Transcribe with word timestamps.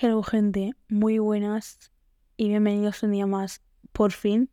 Hello 0.00 0.22
gente, 0.22 0.74
muy 0.88 1.18
buenas 1.18 1.90
y 2.36 2.46
bienvenidos 2.50 3.02
un 3.02 3.10
día 3.10 3.26
más, 3.26 3.62
por 3.90 4.12
fin, 4.12 4.48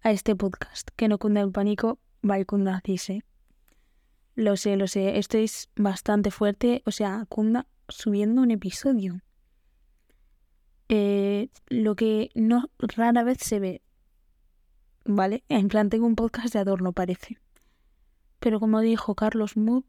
a 0.00 0.10
este 0.10 0.34
podcast, 0.34 0.88
que 0.96 1.06
no 1.06 1.18
cunda 1.18 1.40
el 1.40 1.52
pánico, 1.52 2.00
va 2.28 2.44
cunda 2.44 2.82
dice. 2.84 3.22
Lo 4.34 4.56
sé, 4.56 4.76
lo 4.76 4.88
sé, 4.88 5.18
esto 5.18 5.38
es 5.38 5.70
bastante 5.76 6.32
fuerte, 6.32 6.82
o 6.84 6.90
sea, 6.90 7.26
cunda 7.28 7.68
subiendo 7.88 8.42
un 8.42 8.50
episodio. 8.50 9.20
Eh, 10.88 11.48
lo 11.68 11.94
que 11.94 12.30
no 12.34 12.68
rara 12.78 13.22
vez 13.22 13.38
se 13.38 13.60
ve, 13.60 13.82
¿vale? 15.04 15.44
En 15.48 15.68
plan, 15.68 15.90
tengo 15.90 16.06
un 16.06 16.16
podcast 16.16 16.52
de 16.52 16.58
adorno, 16.58 16.92
parece. 16.92 17.38
Pero 18.40 18.58
como 18.58 18.80
dijo 18.80 19.14
Carlos 19.14 19.56
Mood, 19.56 19.84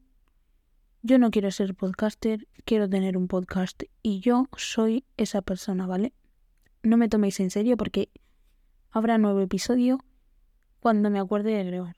yo 1.02 1.20
no 1.20 1.32
quiero 1.32 1.52
ser 1.52 1.76
podcaster, 1.76 2.48
quiero 2.66 2.90
tener 2.90 3.18
un 3.18 3.28
podcast 3.28 3.84
y 4.02 4.20
yo 4.20 4.48
soy 4.58 5.06
esa 5.18 5.42
persona, 5.42 5.88
¿vale? 5.88 6.14
No 6.84 6.98
me 6.98 7.10
toméis 7.10 7.40
en 7.40 7.50
serio 7.50 7.78
porque 7.78 8.10
habrá 8.92 9.18
nuevo 9.18 9.40
episodio 9.42 10.00
cuando 10.80 11.10
me 11.10 11.20
acuerde 11.20 11.52
de 11.52 11.64
grabar. 11.64 11.96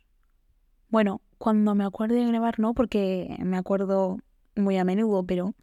Bueno, 0.90 1.22
cuando 1.38 1.76
me 1.76 1.86
acuerde 1.86 2.16
de 2.16 2.26
grabar 2.26 2.60
no, 2.60 2.74
porque 2.74 3.38
me 3.44 3.58
acuerdo 3.58 4.20
muy 4.56 4.78
a 4.78 4.84
menudo, 4.84 5.24
pero 5.24 5.56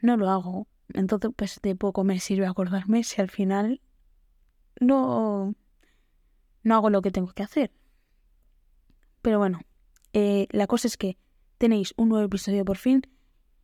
no 0.00 0.16
lo 0.16 0.28
hago. 0.28 0.66
Entonces, 0.92 1.30
pues 1.34 1.60
de 1.62 1.76
poco 1.76 2.04
me 2.04 2.20
sirve 2.20 2.46
acordarme 2.46 3.04
si 3.04 3.20
al 3.20 3.30
final 3.30 3.80
no, 4.80 5.54
no 6.62 6.74
hago 6.74 6.90
lo 6.90 7.02
que 7.02 7.10
tengo 7.10 7.32
que 7.32 7.42
hacer. 7.42 7.72
Pero 9.22 9.38
bueno, 9.38 9.60
eh, 10.12 10.48
la 10.50 10.66
cosa 10.66 10.88
es 10.88 10.96
que 10.96 11.16
tenéis 11.62 11.94
un 11.96 12.08
nuevo 12.08 12.24
episodio 12.24 12.64
por 12.64 12.76
fin 12.76 13.02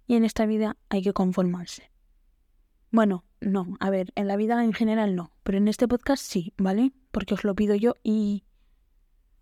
y 0.06 0.14
en 0.14 0.22
esta 0.22 0.46
vida 0.46 0.76
hay 0.88 1.02
que 1.02 1.12
conformarse. 1.12 1.90
Bueno, 2.92 3.24
no, 3.40 3.76
a 3.80 3.90
ver, 3.90 4.12
en 4.14 4.28
la 4.28 4.36
vida 4.36 4.62
en 4.62 4.72
general 4.72 5.16
no, 5.16 5.32
pero 5.42 5.58
en 5.58 5.66
este 5.66 5.88
podcast 5.88 6.22
sí, 6.22 6.54
¿vale? 6.56 6.92
Porque 7.10 7.34
os 7.34 7.42
lo 7.42 7.56
pido 7.56 7.74
yo 7.74 7.94
y... 8.04 8.44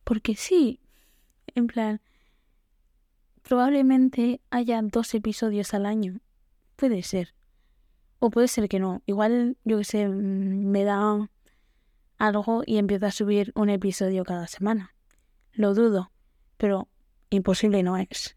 Porque 0.04 0.36
sí, 0.36 0.80
en 1.54 1.66
plan, 1.66 2.00
probablemente 3.42 4.40
haya 4.48 4.80
dos 4.80 5.14
episodios 5.14 5.74
al 5.74 5.84
año. 5.84 6.22
Puede 6.76 7.02
ser. 7.02 7.34
O 8.20 8.30
puede 8.30 8.48
ser 8.48 8.70
que 8.70 8.78
no. 8.78 9.02
Igual, 9.04 9.58
yo 9.64 9.76
que 9.76 9.84
sé, 9.84 10.08
mm, 10.08 10.64
me 10.70 10.84
da 10.84 11.28
algo 12.16 12.62
y 12.64 12.78
empiezo 12.78 13.04
a 13.04 13.10
subir 13.10 13.52
un 13.54 13.68
episodio 13.68 14.24
cada 14.24 14.46
semana. 14.46 14.94
Lo 15.52 15.74
dudo, 15.74 16.10
pero 16.56 16.88
imposible 17.28 17.82
no 17.82 17.98
es 17.98 18.34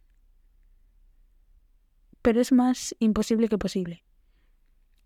pero 2.21 2.41
es 2.41 2.51
más 2.51 2.95
imposible 2.99 3.47
que 3.47 3.57
posible. 3.57 4.03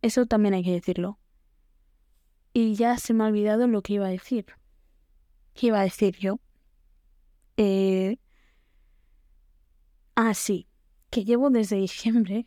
Eso 0.01 0.25
también 0.25 0.53
hay 0.53 0.63
que 0.63 0.71
decirlo. 0.71 1.19
Y 2.53 2.75
ya 2.75 2.97
se 2.97 3.13
me 3.13 3.23
ha 3.23 3.27
olvidado 3.27 3.67
lo 3.67 3.81
que 3.81 3.93
iba 3.93 4.07
a 4.07 4.09
decir. 4.11 4.45
¿Qué 5.53 5.67
iba 5.67 5.79
a 5.79 5.83
decir 5.83 6.17
yo? 6.17 6.39
Eh... 7.57 8.17
Ah, 10.15 10.33
sí, 10.33 10.67
que 11.09 11.23
llevo 11.23 11.49
desde 11.49 11.77
diciembre 11.77 12.45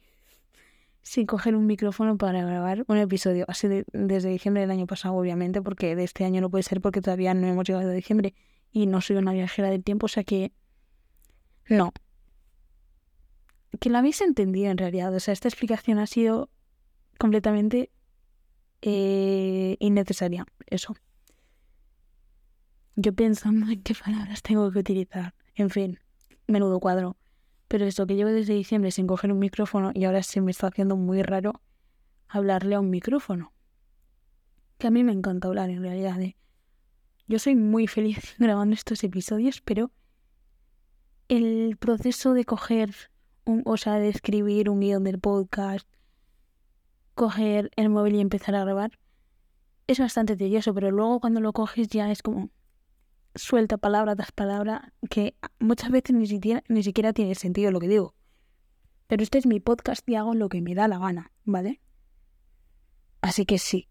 sin 1.03 1.27
coger 1.27 1.57
un 1.57 1.67
micrófono 1.67 2.17
para 2.17 2.45
grabar 2.45 2.85
un 2.87 2.99
episodio. 2.99 3.45
Así 3.49 3.69
desde 3.93 4.29
diciembre 4.29 4.61
del 4.61 4.71
año 4.71 4.87
pasado, 4.87 5.15
obviamente, 5.15 5.63
porque 5.63 5.97
de 5.97 6.05
este 6.05 6.25
año 6.25 6.41
no 6.41 6.51
puede 6.51 6.63
ser 6.63 6.81
porque 6.81 7.01
todavía 7.01 7.35
no 7.35 7.47
hemos 7.47 7.67
llegado 7.67 7.89
a 7.89 7.93
diciembre 7.93 8.35
y 8.71 8.87
no 8.87 9.01
soy 9.01 9.17
una 9.17 9.33
viajera 9.33 9.71
del 9.71 9.83
tiempo, 9.83 10.07
o 10.07 10.09
sea 10.09 10.23
que 10.23 10.53
no, 11.69 11.93
que 13.79 13.91
lo 13.91 13.99
habéis 13.99 14.21
entendido 14.21 14.71
en 14.71 14.79
realidad. 14.79 15.15
O 15.15 15.21
sea, 15.21 15.33
esta 15.33 15.49
explicación 15.49 15.99
ha 15.99 16.07
sido 16.07 16.51
completamente 17.19 17.91
eh, 18.83 19.77
innecesaria. 19.81 20.47
Eso. 20.67 20.95
Yo 22.95 23.13
pensando 23.15 23.71
en 23.71 23.83
qué 23.83 23.95
palabras 23.95 24.43
tengo 24.43 24.71
que 24.71 24.79
utilizar. 24.79 25.35
En 25.55 25.71
fin, 25.71 25.99
menudo 26.47 26.81
cuadro. 26.81 27.17
Pero 27.69 27.85
esto 27.85 28.07
que 28.07 28.15
llevo 28.15 28.31
desde 28.31 28.55
diciembre 28.55 28.91
sin 28.91 29.07
coger 29.07 29.33
un 29.33 29.39
micrófono 29.39 29.91
y 29.93 30.05
ahora 30.05 30.23
se 30.23 30.41
me 30.41 30.51
está 30.51 30.69
haciendo 30.69 30.97
muy 30.97 31.23
raro 31.23 31.61
hablarle 32.29 32.77
a 32.77 32.81
un 32.81 32.91
micrófono. 32.91 33.53
Que 34.79 34.87
a 34.87 34.91
mí 34.91 35.03
me 35.03 35.13
encanta 35.13 35.49
hablar 35.49 35.71
en 35.71 35.83
realidad. 35.83 36.21
¿eh? 36.21 36.37
Yo 37.27 37.39
soy 37.39 37.57
muy 37.57 37.87
feliz 37.87 38.35
grabando 38.39 38.75
estos 38.75 39.03
episodios, 39.03 39.61
pero 39.61 39.91
el 41.29 41.77
proceso 41.77 42.35
de 42.35 42.45
coger 42.45 42.95
o 43.47 43.77
sea, 43.77 43.95
de 43.95 44.09
escribir 44.09 44.69
un 44.69 44.81
guion 44.81 45.05
del 45.05 45.21
podcast, 45.21 45.89
coger 47.15 47.71
el 47.77 47.89
móvil 47.89 48.17
y 48.17 48.21
empezar 48.21 48.55
a 48.55 48.65
grabar, 48.65 48.99
es 49.87 49.99
bastante 50.01 50.37
tedioso, 50.37 50.75
pero 50.75 50.91
luego 50.91 51.21
cuando 51.21 51.41
lo 51.41 51.53
coges 51.53 51.89
ya 51.89 52.11
es 52.11 52.23
como 52.23 52.51
suelta 53.35 53.77
palabra 53.77 54.17
tras 54.17 54.33
palabra 54.33 54.93
que 55.09 55.37
muchas 55.59 55.91
veces 55.91 56.17
ni 56.17 56.27
siquiera, 56.27 56.65
ni 56.69 56.83
siquiera 56.83 57.13
tiene 57.13 57.35
sentido 57.35 57.71
lo 57.71 57.81
que 57.81 57.89
digo. 57.89 58.15
Pero 59.07 59.23
este 59.23 59.39
es 59.39 59.47
mi 59.47 59.61
podcast 59.61 60.09
y 60.09 60.17
hago 60.17 60.35
lo 60.35 60.49
que 60.49 60.61
me 60.61 60.75
da 60.75 60.89
la 60.89 60.99
gana, 60.99 61.33
¿vale? 61.45 61.81
Así 63.21 63.47
que 63.47 63.59
sí. 63.59 63.89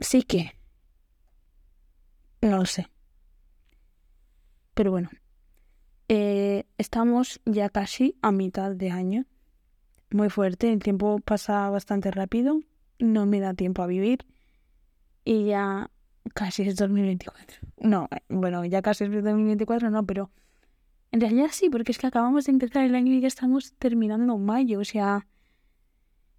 Sí 0.00 0.22
que. 0.22 0.58
No 2.42 2.58
lo 2.58 2.66
sé. 2.66 2.90
Pero 4.74 4.90
bueno. 4.90 5.08
Eh, 6.08 6.64
estamos 6.78 7.40
ya 7.44 7.68
casi 7.68 8.16
a 8.22 8.30
mitad 8.32 8.72
de 8.72 8.90
año. 8.90 9.26
Muy 10.10 10.30
fuerte, 10.30 10.72
el 10.72 10.78
tiempo 10.78 11.18
pasa 11.18 11.68
bastante 11.68 12.10
rápido, 12.10 12.60
no 12.98 13.26
me 13.26 13.40
da 13.40 13.54
tiempo 13.54 13.82
a 13.82 13.86
vivir 13.86 14.24
y 15.24 15.46
ya 15.46 15.90
casi 16.32 16.62
es 16.62 16.76
2024. 16.76 17.58
No, 17.80 18.08
bueno, 18.28 18.64
ya 18.64 18.82
casi 18.82 19.04
es 19.04 19.10
2024, 19.10 19.90
no, 19.90 20.06
pero 20.06 20.30
en 21.10 21.20
realidad 21.20 21.48
sí, 21.50 21.68
porque 21.68 21.92
es 21.92 21.98
que 21.98 22.06
acabamos 22.06 22.44
de 22.44 22.52
empezar 22.52 22.84
el 22.84 22.94
año 22.94 23.12
y 23.12 23.20
ya 23.20 23.28
estamos 23.28 23.74
terminando 23.78 24.38
mayo, 24.38 24.80
o 24.80 24.84
sea, 24.84 25.26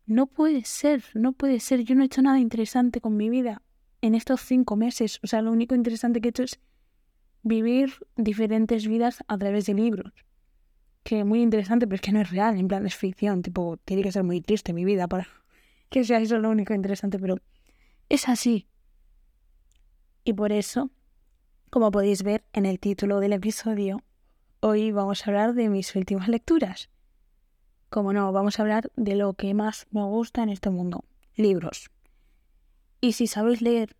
no 0.05 0.27
puede 0.27 0.63
ser, 0.63 1.03
no 1.13 1.33
puede 1.33 1.59
ser. 1.59 1.81
Yo 1.81 1.93
no 1.95 2.03
he 2.03 2.05
hecho 2.05 2.21
nada 2.21 2.39
interesante 2.39 3.01
con 3.01 3.17
mi 3.17 3.29
vida 3.29 3.61
en 4.01 4.15
estos 4.15 4.41
cinco 4.41 4.77
meses, 4.77 5.19
o 5.23 5.27
sea, 5.27 5.41
lo 5.41 5.51
único 5.51 5.75
interesante 5.75 6.21
que 6.21 6.29
he 6.29 6.31
hecho 6.31 6.43
es 6.43 6.59
vivir 7.47 7.93
diferentes 8.15 8.87
vidas 8.87 9.23
a 9.27 9.37
través 9.37 9.65
de 9.65 9.73
libros. 9.73 10.13
Que 11.03 11.23
muy 11.23 11.41
interesante, 11.41 11.87
pero 11.87 11.95
es 11.95 12.01
que 12.01 12.11
no 12.11 12.21
es 12.21 12.29
real, 12.29 12.57
en 12.57 12.67
plan 12.67 12.85
es 12.85 12.95
ficción, 12.95 13.41
tipo, 13.41 13.77
tiene 13.85 14.03
que 14.03 14.11
ser 14.11 14.23
muy 14.23 14.41
triste 14.41 14.73
mi 14.73 14.85
vida 14.85 15.07
para 15.07 15.27
que 15.89 16.03
sea 16.03 16.19
eso 16.19 16.37
lo 16.37 16.49
único 16.49 16.73
interesante, 16.73 17.17
pero 17.19 17.37
es 18.09 18.27
así. 18.27 18.67
Y 20.23 20.33
por 20.33 20.51
eso, 20.51 20.91
como 21.69 21.91
podéis 21.91 22.23
ver 22.23 22.43
en 22.53 22.65
el 22.65 22.79
título 22.79 23.19
del 23.19 23.33
episodio, 23.33 24.03
hoy 24.59 24.91
vamos 24.91 25.25
a 25.25 25.29
hablar 25.29 25.53
de 25.53 25.69
mis 25.69 25.95
últimas 25.95 26.27
lecturas. 26.27 26.89
Como 27.89 28.11
no, 28.11 28.33
vamos 28.33 28.59
a 28.59 28.63
hablar 28.63 28.91
de 28.97 29.15
lo 29.15 29.33
que 29.33 29.53
más 29.53 29.87
me 29.91 30.03
gusta 30.03 30.43
en 30.43 30.49
este 30.49 30.69
mundo, 30.69 31.05
libros. 31.35 31.89
Y 32.99 33.13
si 33.13 33.27
sabéis 33.27 33.61
leer, 33.61 33.95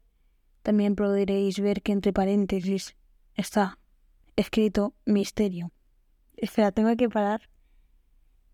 también 0.64 0.96
podréis 0.96 1.62
ver 1.62 1.82
que 1.82 1.94
entre 1.94 2.12
paréntesis 2.12 2.98
está 3.38 3.80
escrito 4.36 4.94
misterio. 5.06 5.72
Espera, 6.36 6.72
tengo 6.72 6.96
que 6.98 7.10
parar 7.10 7.50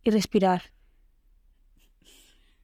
y 0.03 0.11
respirar. 0.11 0.73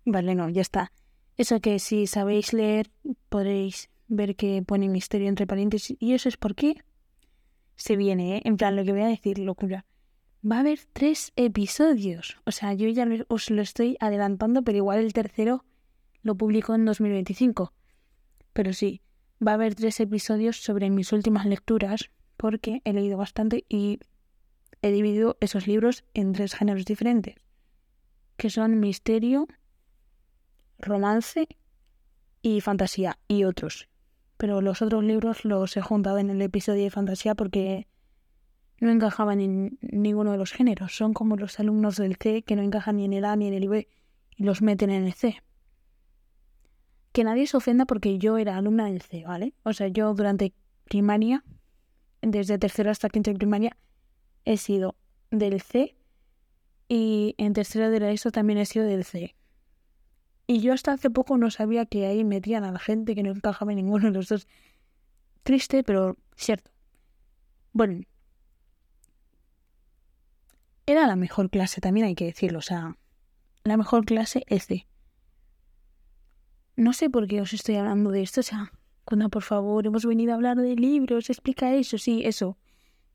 Vale, 0.06 0.36
no, 0.36 0.50
ya 0.50 0.62
está. 0.62 0.92
Eso 1.38 1.60
que 1.60 1.80
si 1.80 2.08
sabéis 2.08 2.54
leer 2.54 2.92
podréis 3.30 3.90
ver 4.08 4.36
que 4.36 4.62
pone 4.66 4.90
misterio 4.90 5.28
entre 5.28 5.48
paréntesis. 5.48 5.98
Y 6.00 6.14
eso 6.14 6.30
es 6.30 6.38
porque 6.38 6.84
se 7.76 7.96
viene, 7.96 8.38
¿eh? 8.38 8.42
En 8.44 8.58
plan, 8.58 8.76
lo 8.76 8.84
que 8.84 8.92
voy 8.92 9.02
a 9.02 9.08
decir, 9.08 9.40
locura. 9.40 9.86
Va 10.50 10.58
a 10.58 10.60
haber 10.60 10.80
tres 10.94 11.32
episodios. 11.36 12.38
O 12.46 12.52
sea, 12.52 12.74
yo 12.74 12.88
ya 12.90 13.08
os 13.28 13.50
lo 13.50 13.62
estoy 13.62 13.98
adelantando, 14.00 14.64
pero 14.64 14.78
igual 14.78 15.00
el 15.00 15.14
tercero 15.14 15.66
lo 16.22 16.36
publico 16.36 16.76
en 16.76 16.86
2025. 16.86 17.74
Pero 18.54 18.74
sí, 18.74 19.02
va 19.46 19.52
a 19.52 19.56
haber 19.56 19.76
tres 19.76 20.00
episodios 20.00 20.62
sobre 20.62 20.90
mis 20.90 21.12
últimas 21.12 21.46
lecturas, 21.46 22.12
porque 22.38 22.82
he 22.86 22.94
leído 22.94 23.18
bastante 23.18 23.66
y 23.70 24.00
he 24.82 24.92
dividido 24.92 25.38
esos 25.40 25.68
libros 25.68 26.04
en 26.14 26.34
tres 26.34 26.56
géneros 26.56 26.86
diferentes, 26.86 27.36
que 28.38 28.50
son 28.50 28.80
misterio, 28.80 29.48
romance 30.78 31.48
y 32.42 32.62
fantasía 32.62 33.20
y 33.28 33.44
otros. 33.44 33.90
Pero 34.38 34.62
los 34.62 34.82
otros 34.82 35.04
libros 35.04 35.44
los 35.44 35.76
he 35.76 35.82
juntado 35.82 36.18
en 36.18 36.30
el 36.30 36.42
episodio 36.42 36.84
de 36.84 36.92
fantasía 36.92 37.36
porque 37.36 37.88
no 38.80 38.90
encajaban 38.90 39.42
en 39.42 39.78
ninguno 39.82 40.32
de 40.32 40.38
los 40.38 40.54
géneros. 40.54 40.96
Son 40.96 41.14
como 41.14 41.36
los 41.36 41.60
alumnos 41.60 41.98
del 41.98 42.16
C 42.16 42.44
que 42.44 42.56
no 42.56 42.62
encajan 42.62 42.96
ni 42.96 43.06
en 43.06 43.14
el 43.14 43.26
A 43.26 43.36
ni 43.36 43.48
en 43.48 43.54
el 43.54 43.68
B 43.68 43.90
y 44.38 44.44
los 44.44 44.62
meten 44.62 44.90
en 44.92 45.06
el 45.06 45.14
C 45.14 45.42
que 47.20 47.26
nadie 47.26 47.48
se 47.48 47.58
ofenda 47.58 47.86
porque 47.86 48.18
yo 48.18 48.38
era 48.38 48.56
alumna 48.56 48.86
del 48.86 49.02
C, 49.02 49.26
¿vale? 49.26 49.54
O 49.64 49.74
sea, 49.74 49.90
yo 49.90 50.14
durante 50.14 50.54
primaria, 50.86 51.44
desde 52.22 52.58
tercero 52.58 52.92
hasta 52.92 53.10
quinto 53.10 53.30
de 53.30 53.38
primaria, 53.38 53.76
he 54.46 54.56
sido 54.56 54.96
del 55.30 55.60
C 55.60 55.98
y 56.88 57.36
en 57.38 57.52
tercero 57.52 57.90
de 57.92 58.00
la 58.00 58.12
ESO 58.12 58.32
también 58.32 58.58
he 58.58 58.66
sido 58.66 58.86
del 58.86 59.04
C. 59.04 59.36
Y 60.48 60.62
yo 60.62 60.72
hasta 60.72 60.94
hace 60.94 61.10
poco 61.10 61.38
no 61.38 61.52
sabía 61.52 61.86
que 61.86 62.06
ahí 62.06 62.24
metían 62.24 62.64
a 62.64 62.72
la 62.72 62.80
gente 62.80 63.16
que 63.16 63.24
no 63.24 63.32
encajaba 63.32 63.74
en 63.74 63.80
ninguno 63.80 64.06
de 64.06 64.12
los 64.12 64.30
dos. 64.30 64.48
Triste, 65.44 65.84
pero 65.84 66.16
cierto. 66.38 66.72
Bueno. 67.74 68.06
Era 70.86 71.06
la 71.06 71.18
mejor 71.18 71.50
clase, 71.50 71.82
también 71.82 72.06
hay 72.06 72.16
que 72.16 72.28
decirlo. 72.28 72.60
O 72.60 72.62
sea, 72.62 72.96
la 73.66 73.76
mejor 73.76 74.06
clase 74.06 74.46
es 74.48 74.70
de. 74.70 74.88
No 76.80 76.94
sé 76.94 77.10
por 77.10 77.28
qué 77.28 77.42
os 77.42 77.52
estoy 77.52 77.76
hablando 77.76 78.10
de 78.10 78.22
esto. 78.22 78.40
O 78.40 78.44
sea, 78.44 78.72
cuando 79.04 79.28
por 79.28 79.44
favor 79.44 79.86
hemos 79.86 80.06
venido 80.06 80.32
a 80.32 80.36
hablar 80.36 80.56
de 80.56 80.78
libros, 80.78 81.30
explica 81.30 81.76
eso, 81.76 81.98
sí, 81.98 82.22
eso. 82.24 82.58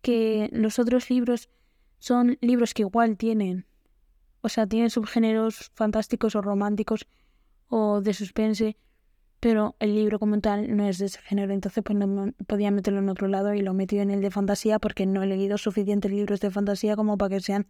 Que 0.02 0.50
los 0.52 0.78
otros 0.78 1.08
libros 1.08 1.48
son 1.98 2.36
libros 2.42 2.74
que 2.74 2.82
igual 2.82 3.16
tienen. 3.16 3.64
O 4.42 4.50
sea, 4.50 4.66
tienen 4.66 4.90
subgéneros 4.90 5.70
fantásticos 5.72 6.36
o 6.36 6.42
románticos 6.42 7.06
o 7.68 8.02
de 8.02 8.12
suspense, 8.12 8.76
pero 9.40 9.76
el 9.78 9.94
libro 9.94 10.18
como 10.18 10.38
tal 10.42 10.76
no 10.76 10.86
es 10.86 10.98
de 10.98 11.06
ese 11.06 11.20
género, 11.20 11.54
entonces 11.54 11.82
pues 11.82 11.96
no 11.96 12.34
podía 12.46 12.70
meterlo 12.70 12.98
en 12.98 13.08
otro 13.08 13.28
lado 13.28 13.54
y 13.54 13.62
lo 13.62 13.72
metí 13.72 13.98
en 13.98 14.10
el 14.10 14.20
de 14.20 14.30
fantasía 14.30 14.78
porque 14.78 15.06
no 15.06 15.22
he 15.22 15.26
leído 15.26 15.56
suficientes 15.56 16.12
libros 16.12 16.40
de 16.40 16.50
fantasía 16.50 16.96
como 16.96 17.16
para 17.16 17.36
que 17.36 17.40
sean 17.40 17.66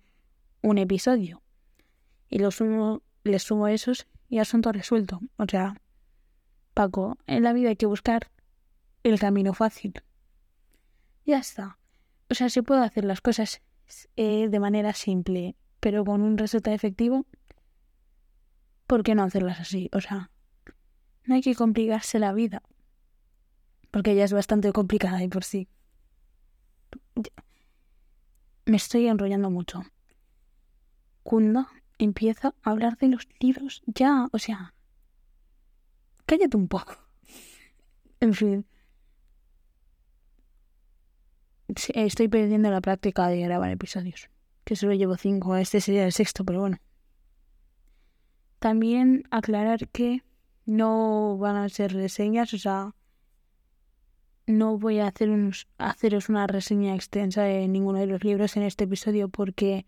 un 0.61 0.79
episodio. 0.79 1.41
Y 2.29 2.41
los 2.41 2.57
sumo, 2.57 3.03
les 3.23 3.45
sumo 3.45 3.69
esos 3.69 4.09
y 4.29 4.39
asunto 4.39 4.73
resuelto. 4.73 5.21
O 5.37 5.45
sea, 5.49 5.77
Paco, 6.75 7.17
en 7.27 7.45
la 7.45 7.53
vida 7.53 7.71
hay 7.71 7.77
que 7.77 7.87
buscar 7.87 8.31
el 9.05 9.19
camino 9.21 9.55
fácil. 9.55 10.03
Ya 11.25 11.39
está. 11.39 11.79
O 12.29 12.35
sea, 12.35 12.49
se 12.49 12.63
puede 12.63 12.85
hacer 12.85 13.05
las 13.05 13.21
cosas 13.21 13.63
eh, 14.17 14.49
de 14.49 14.61
manera 14.61 14.93
simple, 14.93 15.57
pero 15.81 16.05
con 16.05 16.21
un 16.21 16.37
resultado 16.37 16.75
efectivo, 16.75 17.27
¿por 18.87 19.03
qué 19.03 19.15
no 19.15 19.23
hacerlas 19.23 19.61
así? 19.61 19.89
O 19.93 20.01
sea, 20.01 20.31
no 21.25 21.35
hay 21.35 21.43
que 21.43 21.55
complicarse 21.55 22.19
la 22.19 22.33
vida. 22.33 22.63
Porque 23.91 24.15
ya 24.15 24.25
es 24.25 24.33
bastante 24.33 24.73
complicada 24.73 25.23
y 25.23 25.29
por 25.29 25.45
sí. 25.45 25.69
Me 28.67 28.77
estoy 28.77 29.07
enrollando 29.07 29.51
mucho. 29.51 29.83
Kunda 31.23 31.69
empieza 31.99 32.55
a 32.63 32.71
hablar 32.71 32.99
de 32.99 33.09
los 33.09 33.29
libros 33.39 33.83
ya, 33.87 34.29
o 34.33 34.39
sea, 34.39 34.75
cállate 36.27 36.57
un 36.57 36.69
poco. 36.69 36.97
En 38.21 38.33
fin. 38.33 38.65
Estoy 41.95 42.29
perdiendo 42.29 42.71
la 42.71 42.81
práctica 42.81 43.29
de 43.29 43.41
grabar 43.41 43.71
episodios. 43.71 44.31
Que 44.65 44.77
solo 44.77 44.95
llevo 44.95 45.17
cinco. 45.19 45.57
Este 45.57 45.81
sería 45.83 46.07
el 46.07 46.13
sexto, 46.13 46.43
pero 46.43 46.61
bueno. 46.61 46.79
También 48.61 49.25
aclarar 49.31 49.89
que 49.89 50.23
no 50.65 51.37
van 51.37 51.57
a 51.57 51.69
ser 51.69 51.93
reseñas, 51.93 52.55
o 52.55 52.59
sea, 52.59 52.95
no 54.47 54.79
voy 54.79 55.01
a 55.01 55.09
hacer 55.09 55.31
haceros 55.79 56.29
una 56.29 56.47
reseña 56.47 56.95
extensa 56.95 57.43
de 57.43 57.69
ninguno 57.69 57.99
de 57.99 58.07
los 58.07 58.25
libros 58.25 58.57
en 58.57 58.63
este 58.63 58.85
episodio 58.85 59.29
porque 59.29 59.87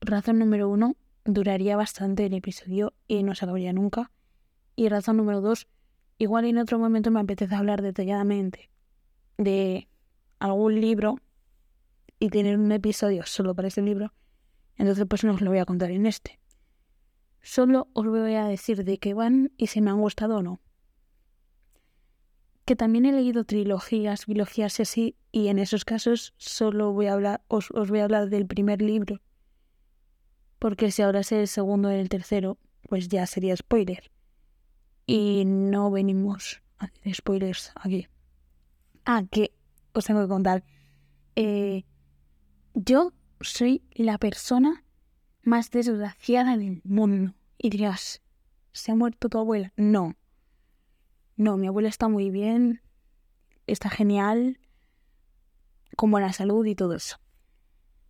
razón 0.00 0.38
número 0.38 0.68
uno, 0.68 0.96
duraría 1.24 1.76
bastante 1.76 2.26
el 2.26 2.34
episodio 2.34 2.94
y 3.06 3.22
no 3.22 3.34
se 3.34 3.44
acabaría 3.44 3.72
nunca. 3.72 4.10
Y 4.78 4.88
razón 4.90 5.16
número 5.16 5.40
dos, 5.40 5.66
igual 6.18 6.44
en 6.44 6.56
otro 6.56 6.78
momento 6.78 7.10
me 7.10 7.18
apetece 7.18 7.52
hablar 7.52 7.82
detalladamente 7.82 8.70
de 9.36 9.88
algún 10.38 10.80
libro 10.80 11.16
y 12.20 12.28
tener 12.30 12.56
un 12.56 12.70
episodio 12.70 13.26
solo 13.26 13.56
para 13.56 13.66
ese 13.66 13.82
libro. 13.82 14.14
Entonces 14.76 15.04
pues 15.08 15.24
no 15.24 15.32
os 15.32 15.40
lo 15.40 15.50
voy 15.50 15.58
a 15.58 15.64
contar 15.64 15.90
en 15.90 16.06
este. 16.06 16.38
Solo 17.42 17.88
os 17.92 18.06
voy 18.06 18.36
a 18.36 18.44
decir 18.44 18.84
de 18.84 18.98
qué 18.98 19.14
van 19.14 19.50
y 19.56 19.66
si 19.66 19.80
me 19.80 19.90
han 19.90 20.00
gustado 20.00 20.36
o 20.36 20.42
no. 20.44 20.60
Que 22.64 22.76
también 22.76 23.04
he 23.04 23.10
leído 23.10 23.42
trilogías, 23.42 24.26
biologías 24.26 24.78
y 24.78 24.82
así, 24.82 25.16
y 25.32 25.48
en 25.48 25.58
esos 25.58 25.84
casos 25.84 26.34
solo 26.36 26.92
voy 26.92 27.06
a 27.06 27.14
hablar, 27.14 27.42
os, 27.48 27.70
voy 27.70 27.98
a 27.98 28.04
hablar 28.04 28.28
del 28.28 28.46
primer 28.46 28.80
libro. 28.80 29.20
Porque 30.60 30.92
si 30.92 31.02
ahora 31.02 31.24
sé 31.24 31.40
el 31.40 31.48
segundo 31.48 31.90
y 31.90 31.96
el 31.96 32.08
tercero, 32.08 32.58
pues 32.88 33.08
ya 33.08 33.26
sería 33.26 33.56
spoiler. 33.56 34.12
Y 35.10 35.46
no 35.46 35.90
venimos 35.90 36.60
a 36.76 36.84
hacer 36.84 37.14
spoilers 37.14 37.72
aquí. 37.76 38.08
Ah, 39.06 39.22
que 39.30 39.54
os 39.94 40.04
tengo 40.04 40.20
que 40.20 40.28
contar. 40.28 40.64
Eh, 41.34 41.86
yo 42.74 43.14
soy 43.40 43.82
la 43.92 44.18
persona 44.18 44.84
más 45.42 45.70
desgraciada 45.70 46.58
del 46.58 46.82
mundo. 46.84 47.34
Y 47.56 47.70
dirás, 47.70 48.20
¿se 48.72 48.92
ha 48.92 48.96
muerto 48.96 49.30
tu 49.30 49.38
abuela? 49.38 49.72
No. 49.78 50.14
No, 51.36 51.56
mi 51.56 51.68
abuela 51.68 51.88
está 51.88 52.08
muy 52.08 52.28
bien, 52.28 52.82
está 53.66 53.88
genial, 53.88 54.60
con 55.96 56.10
buena 56.10 56.34
salud 56.34 56.66
y 56.66 56.74
todo 56.74 56.94
eso. 56.94 57.16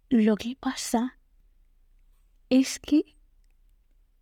Lo 0.08 0.34
que 0.34 0.56
pasa 0.58 1.16
es 2.48 2.80
que 2.80 3.16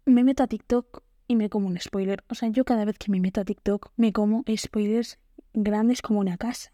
me 0.05 0.25
meto 0.25 0.43
a 0.43 0.46
TikTok 0.46 1.06
y 1.26 1.37
me 1.37 1.49
como 1.49 1.67
un 1.67 1.78
spoiler. 1.78 2.25
O 2.28 2.34
sea, 2.34 2.49
yo 2.49 2.64
cada 2.64 2.84
vez 2.84 2.99
que 2.99 3.11
me 3.11 3.20
meto 3.20 3.40
a 3.40 3.44
TikTok 3.44 3.93
me 3.96 4.12
como 4.12 4.44
spoilers 4.56 5.19
grandes 5.55 6.02
como 6.02 6.20
una 6.20 6.37
casa. 6.37 6.73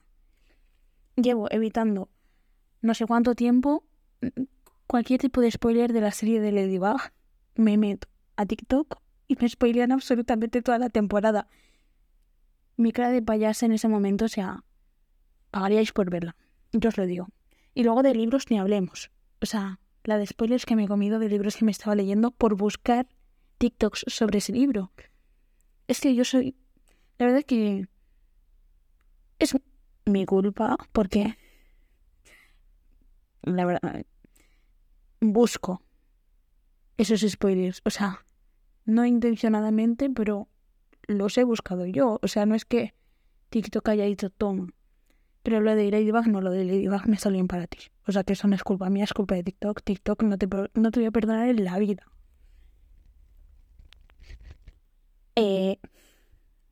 Llevo 1.16 1.50
evitando 1.50 2.08
no 2.80 2.94
sé 2.94 3.06
cuánto 3.06 3.34
tiempo 3.34 3.84
cualquier 4.86 5.20
tipo 5.20 5.40
de 5.40 5.50
spoiler 5.50 5.92
de 5.92 6.00
la 6.00 6.10
serie 6.10 6.40
de 6.40 6.52
Ladybug. 6.52 7.00
Me 7.54 7.76
meto 7.78 8.08
a 8.36 8.46
TikTok 8.46 9.00
y 9.28 9.36
me 9.40 9.48
spoilean 9.48 9.92
absolutamente 9.92 10.62
toda 10.62 10.78
la 10.78 10.90
temporada. 10.90 11.46
Mi 12.76 12.92
cara 12.92 13.10
de 13.10 13.22
payasa 13.22 13.66
en 13.66 13.72
ese 13.72 13.88
momento, 13.88 14.24
o 14.24 14.28
sea, 14.28 14.64
pagaríais 15.50 15.92
por 15.92 16.10
verla. 16.10 16.36
Yo 16.72 16.88
os 16.88 16.96
lo 16.96 17.06
digo. 17.06 17.28
Y 17.74 17.84
luego 17.84 18.02
de 18.02 18.14
libros 18.14 18.50
ni 18.50 18.58
hablemos. 18.58 19.10
O 19.40 19.46
sea, 19.46 19.78
la 20.04 20.18
de 20.18 20.26
spoilers 20.26 20.66
que 20.66 20.76
me 20.76 20.84
he 20.84 20.88
comido 20.88 21.18
de 21.18 21.28
libros 21.28 21.56
que 21.56 21.64
me 21.64 21.70
estaba 21.70 21.94
leyendo 21.94 22.30
por 22.30 22.56
buscar 22.56 23.06
TikToks 23.62 24.06
sobre 24.08 24.38
ese 24.38 24.52
libro. 24.52 24.90
Es 25.86 26.00
que 26.00 26.16
yo 26.16 26.24
soy... 26.24 26.56
La 27.16 27.26
verdad 27.26 27.44
que... 27.44 27.86
Es 29.38 29.56
mi 30.04 30.26
culpa 30.26 30.76
porque... 30.90 31.38
La 33.42 33.64
verdad... 33.64 34.04
Busco 35.20 35.80
esos 36.96 37.20
spoilers. 37.20 37.82
O 37.84 37.90
sea, 37.90 38.26
no 38.84 39.06
intencionadamente, 39.06 40.10
pero 40.10 40.48
los 41.06 41.38
he 41.38 41.44
buscado 41.44 41.86
yo. 41.86 42.18
O 42.20 42.26
sea, 42.26 42.46
no 42.46 42.56
es 42.56 42.64
que 42.64 42.94
TikTok 43.50 43.90
haya 43.90 44.06
dicho 44.06 44.28
toma. 44.30 44.74
Pero 45.44 45.60
lo 45.60 45.76
de 45.76 45.88
Ladybug 45.88 46.26
no, 46.26 46.40
lo 46.40 46.50
de 46.50 46.64
Ladybug 46.64 47.06
me 47.06 47.16
salió 47.16 47.46
para 47.46 47.68
ti. 47.68 47.78
O 48.08 48.10
sea, 48.10 48.24
que 48.24 48.32
eso 48.32 48.48
no 48.48 48.56
es 48.56 48.64
culpa 48.64 48.90
mía, 48.90 49.04
es 49.04 49.12
culpa 49.12 49.36
de 49.36 49.44
TikTok. 49.44 49.82
TikTok 49.84 50.24
no 50.24 50.36
te, 50.36 50.48
no 50.74 50.90
te 50.90 50.98
voy 50.98 51.06
a 51.06 51.12
perdonar 51.12 51.48
en 51.48 51.62
la 51.62 51.78
vida. 51.78 52.04
Eh, 55.36 55.78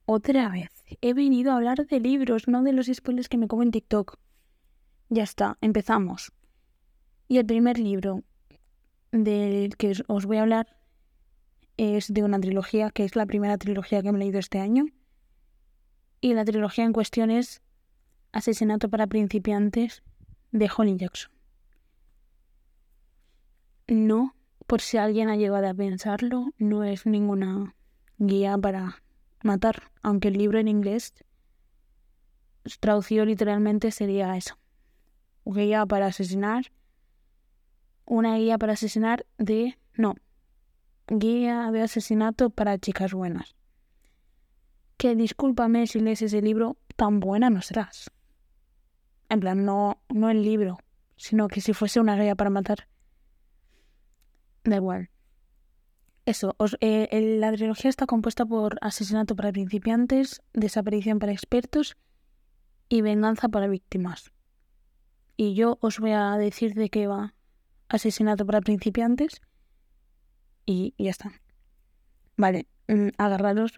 otra 0.05 0.49
vez, 0.49 0.71
he 1.01 1.15
venido 1.15 1.53
a 1.53 1.57
hablar 1.57 1.87
de 1.87 2.01
libros, 2.01 2.49
no 2.49 2.63
de 2.63 2.73
los 2.73 2.87
spoilers 2.87 3.29
que 3.29 3.39
me 3.39 3.49
como 3.49 3.63
en 3.63 3.71
TikTok. 3.71 4.19
Ya 5.09 5.23
está, 5.23 5.57
empezamos. 5.61 6.33
Y 7.29 7.39
el 7.39 7.47
primer 7.47 7.79
libro 7.79 8.23
del 9.13 9.77
que 9.77 9.93
os 10.09 10.27
voy 10.27 10.37
a 10.39 10.43
hablar 10.43 10.77
es 11.77 12.13
de 12.13 12.23
una 12.23 12.41
trilogía 12.41 12.91
que 12.91 13.05
es 13.05 13.17
la 13.17 13.27
primera 13.27 13.57
trilogía 13.57 14.03
que 14.03 14.09
he 14.09 14.13
leído 14.13 14.39
este 14.39 14.59
año. 14.59 14.87
Y 16.21 16.35
la 16.35 16.45
trilogía 16.45 16.85
en 16.85 16.93
cuestión 16.93 17.31
es 17.31 17.63
Asesinato 18.33 18.89
para 18.89 19.07
principiantes 19.07 20.03
de 20.53 20.71
Holly 20.77 20.97
Jackson. 20.97 21.33
No, 23.89 24.37
por 24.67 24.81
si 24.81 24.99
alguien 24.99 25.29
ha 25.29 25.37
llegado 25.37 25.69
a 25.69 25.75
pensarlo, 25.75 26.53
no 26.59 26.85
es 26.85 27.07
ninguna 27.07 27.75
guía 28.21 28.57
para 28.57 29.03
matar, 29.43 29.91
aunque 30.03 30.29
el 30.29 30.39
libro 30.39 30.61
en 30.61 30.69
inglés 30.69 31.13
traducido 32.79 33.25
literalmente 33.25 33.91
sería 33.91 34.37
eso. 34.37 34.57
Guía 35.45 35.87
para 35.87 36.07
asesinar 36.07 36.71
una 38.05 38.37
guía 38.37 38.59
para 38.59 38.75
asesinar 38.75 39.25
de... 39.39 39.79
No, 39.95 40.15
guía 41.09 41.71
de 41.71 41.83
asesinato 41.83 42.51
para 42.51 42.79
chicas 42.79 43.13
buenas. 43.13 43.55
Que 44.97 45.15
discúlpame 45.15 45.87
si 45.87 46.01
lees 46.01 46.21
ese 46.21 46.43
libro, 46.43 46.77
tan 46.97 47.21
buena 47.21 47.51
no 47.51 47.63
serás. 47.63 48.11
En 49.29 49.41
plan, 49.41 49.65
no, 49.65 50.03
no 50.09 50.29
el 50.29 50.43
libro, 50.43 50.79
sino 51.17 51.49
que 51.49 51.61
si 51.61 51.73
fuese 51.73 52.01
una 52.01 52.17
guía 52.17 52.35
para 52.35 52.51
matar. 52.51 52.89
Da 54.65 54.77
igual. 54.77 55.09
Eso, 56.31 56.55
eh, 56.81 57.39
la 57.41 57.51
trilogía 57.51 57.91
está 57.91 58.07
compuesta 58.07 58.47
por 58.47 58.79
asesinato 58.83 59.35
para 59.35 59.51
principiantes, 59.51 60.41
desaparición 60.53 61.19
para 61.19 61.33
expertos 61.33 61.97
y 62.89 63.01
venganza 63.01 63.49
para 63.49 63.67
víctimas. 63.67 64.31
Y 65.37 65.55
yo 65.55 65.79
os 65.81 65.99
voy 65.99 66.13
a 66.13 66.37
decir 66.37 66.75
de 66.75 66.89
qué 66.89 67.09
va 67.09 67.35
asesinato 67.89 68.47
para 68.47 68.61
principiantes 68.61 69.41
y, 70.67 70.95
ya 70.99 71.11
está. 71.11 71.33
Vale, 72.37 72.69
mm, 72.87 73.09
agarraros, 73.19 73.73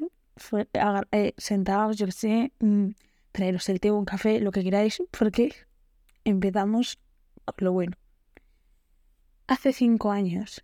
eh, 1.11 1.32
sentaos, 1.38 1.97
yo 1.97 2.04
qué 2.04 2.12
sé, 2.12 2.52
mm, 2.61 2.88
traeros 3.32 3.66
el 3.71 3.80
té 3.80 3.90
o 3.90 3.97
un 3.97 4.04
café, 4.04 4.40
lo 4.40 4.50
que 4.50 4.62
queráis, 4.62 5.02
porque 5.11 5.54
empezamos 6.25 6.99
con 7.47 7.64
lo 7.64 7.73
bueno. 7.73 7.97
Hace 9.47 9.73
cinco 9.73 10.11
años, 10.11 10.62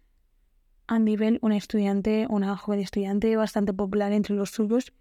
Andy 0.89 1.17
Bell, 1.17 1.39
una 1.43 1.59
estudiante, 1.59 2.27
una 2.31 2.57
joven 2.57 2.81
estudiante 2.81 3.37
bastante 3.37 3.75
popular 3.75 4.13
entre 4.13 4.35
los 4.35 4.51
suyos, 4.51 4.95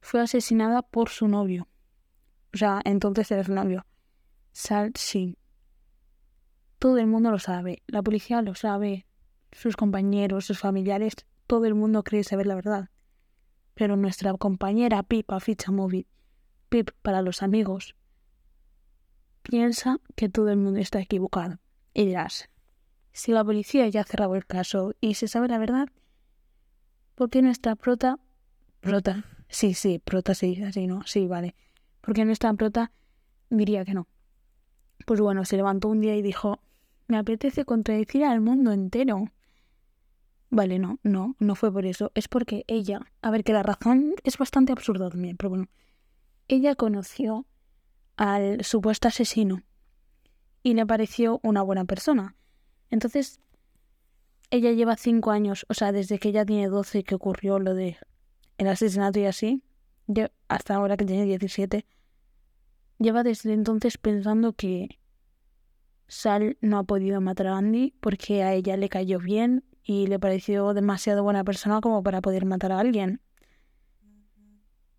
fue 0.00 0.20
asesinada 0.20 0.82
por 0.82 1.08
su 1.08 1.26
novio. 1.26 1.68
O 2.54 2.56
sea, 2.56 2.80
entonces 2.84 3.30
era 3.32 3.42
su 3.42 3.52
novio. 3.52 3.84
Sal 4.52 4.92
Singh. 4.94 5.36
Todo 6.78 6.98
el 6.98 7.08
mundo 7.08 7.32
lo 7.32 7.40
sabe, 7.40 7.82
la 7.88 8.02
policía 8.02 8.42
lo 8.42 8.54
sabe, 8.54 9.06
sus 9.50 9.76
compañeros, 9.76 10.46
sus 10.46 10.60
familiares, 10.60 11.14
todo 11.48 11.64
el 11.66 11.74
mundo 11.74 12.04
cree 12.04 12.22
saber 12.22 12.46
la 12.46 12.54
verdad. 12.54 12.90
Pero 13.74 13.96
nuestra 13.96 14.32
compañera 14.34 15.02
Pipa 15.02 15.40
ficha 15.40 15.72
móvil, 15.72 16.06
Pip 16.68 16.90
para 17.02 17.22
los 17.22 17.42
amigos, 17.42 17.96
piensa 19.42 19.98
que 20.14 20.28
todo 20.28 20.50
el 20.50 20.58
mundo 20.58 20.78
está 20.78 21.00
equivocado. 21.00 21.58
Y 21.92 22.06
dirás, 22.06 22.48
si 23.12 23.32
la 23.32 23.44
policía 23.44 23.88
ya 23.88 24.02
ha 24.02 24.04
cerrado 24.04 24.34
el 24.34 24.46
caso 24.46 24.94
y 25.00 25.14
se 25.14 25.28
sabe 25.28 25.48
la 25.48 25.58
verdad, 25.58 25.88
¿por 27.14 27.30
qué 27.30 27.42
nuestra 27.42 27.76
prota... 27.76 28.18
Prota. 28.80 29.24
Sí, 29.48 29.74
sí, 29.74 29.98
prota 29.98 30.34
sí, 30.34 30.62
así 30.62 30.86
no, 30.86 31.02
sí, 31.06 31.26
vale. 31.26 31.54
¿Por 32.00 32.14
qué 32.14 32.24
nuestra 32.24 32.52
prota 32.54 32.90
diría 33.50 33.84
que 33.84 33.94
no? 33.94 34.08
Pues 35.06 35.20
bueno, 35.20 35.44
se 35.44 35.56
levantó 35.56 35.88
un 35.88 36.00
día 36.00 36.16
y 36.16 36.22
dijo, 36.22 36.60
me 37.06 37.18
apetece 37.18 37.64
contradecir 37.64 38.24
al 38.24 38.40
mundo 38.40 38.72
entero. 38.72 39.26
Vale, 40.50 40.78
no, 40.78 40.98
no, 41.02 41.36
no 41.38 41.54
fue 41.54 41.72
por 41.72 41.86
eso. 41.86 42.10
Es 42.14 42.28
porque 42.28 42.64
ella, 42.66 43.00
a 43.20 43.30
ver, 43.30 43.44
que 43.44 43.52
la 43.52 43.62
razón 43.62 44.14
es 44.24 44.38
bastante 44.38 44.72
absurda 44.72 45.10
también, 45.10 45.36
pero 45.36 45.50
bueno, 45.50 45.68
ella 46.48 46.74
conoció 46.74 47.46
al 48.16 48.64
supuesto 48.64 49.08
asesino 49.08 49.62
y 50.62 50.74
le 50.74 50.86
pareció 50.86 51.40
una 51.42 51.62
buena 51.62 51.84
persona. 51.84 52.36
Entonces, 52.92 53.40
ella 54.50 54.70
lleva 54.70 54.98
cinco 54.98 55.30
años, 55.30 55.64
o 55.70 55.74
sea, 55.74 55.92
desde 55.92 56.18
que 56.18 56.28
ella 56.28 56.44
tiene 56.44 56.68
doce 56.68 57.04
que 57.04 57.14
ocurrió 57.14 57.58
lo 57.58 57.74
de 57.74 57.96
el 58.58 58.68
asesinato 58.68 59.18
y 59.18 59.24
así, 59.24 59.62
hasta 60.46 60.74
ahora 60.74 60.98
que 60.98 61.06
tiene 61.06 61.24
17, 61.24 61.86
lleva 62.98 63.22
desde 63.22 63.54
entonces 63.54 63.96
pensando 63.96 64.52
que 64.52 65.00
Sal 66.06 66.58
no 66.60 66.78
ha 66.78 66.84
podido 66.84 67.22
matar 67.22 67.46
a 67.46 67.56
Andy 67.56 67.94
porque 67.98 68.42
a 68.42 68.52
ella 68.52 68.76
le 68.76 68.90
cayó 68.90 69.18
bien 69.18 69.64
y 69.82 70.06
le 70.06 70.18
pareció 70.18 70.74
demasiado 70.74 71.22
buena 71.22 71.44
persona 71.44 71.80
como 71.80 72.02
para 72.02 72.20
poder 72.20 72.44
matar 72.44 72.72
a 72.72 72.78
alguien. 72.78 73.22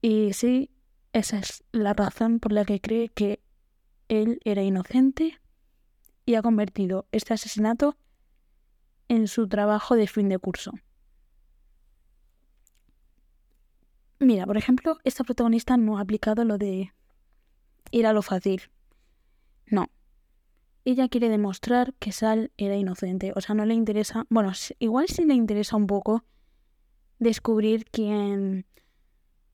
Y 0.02 0.34
sí, 0.34 0.72
esa 1.14 1.38
es 1.38 1.64
la 1.72 1.94
razón 1.94 2.40
por 2.40 2.54
la 2.54 2.66
que 2.66 2.82
cree 2.82 3.10
que 3.10 3.40
él 4.08 4.40
era 4.46 4.64
inocente 4.64 5.40
y 6.26 6.36
ha 6.36 6.42
convertido 6.42 7.08
este 7.12 7.34
asesinato 7.34 7.98
en 9.08 9.28
su 9.28 9.48
trabajo 9.48 9.96
de 9.96 10.08
fin 10.08 10.30
de 10.30 10.40
curso. 10.40 10.74
Mira, 14.20 14.46
por 14.46 14.58
ejemplo, 14.58 15.00
esta 15.04 15.24
protagonista 15.24 15.76
no 15.76 15.98
ha 15.98 16.02
aplicado 16.02 16.46
lo 16.46 16.58
de 16.58 16.94
ir 17.92 18.08
a 18.08 18.14
lo 18.14 18.22
fácil. 18.22 18.62
No, 19.66 19.90
ella 20.86 21.08
quiere 21.08 21.30
demostrar 21.30 21.94
que 21.96 22.12
Sal 22.12 22.52
era 22.58 22.76
inocente. 22.76 23.32
O 23.36 23.42
sea, 23.42 23.56
no 23.56 23.66
le 23.66 23.74
interesa. 23.74 24.26
Bueno, 24.30 24.52
igual 24.80 25.08
sí 25.08 25.24
le 25.24 25.34
interesa 25.34 25.78
un 25.78 25.88
poco 25.88 26.26
descubrir 27.20 27.86
quién. 27.86 28.66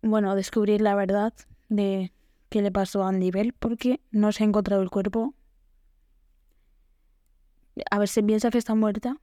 Bueno, 0.01 0.33
descubrir 0.35 0.81
la 0.81 0.95
verdad 0.95 1.33
de 1.67 2.11
qué 2.49 2.61
le 2.61 2.71
pasó 2.71 3.03
a 3.03 3.09
Andy 3.09 3.29
Bell, 3.29 3.53
porque 3.53 4.01
no 4.11 4.31
se 4.31 4.43
ha 4.43 4.47
encontrado 4.47 4.81
el 4.81 4.89
cuerpo. 4.89 5.35
A 7.89 7.99
ver, 7.99 8.07
se 8.07 8.23
piensa 8.23 8.49
que 8.49 8.57
está 8.57 8.75
muerta 8.75 9.17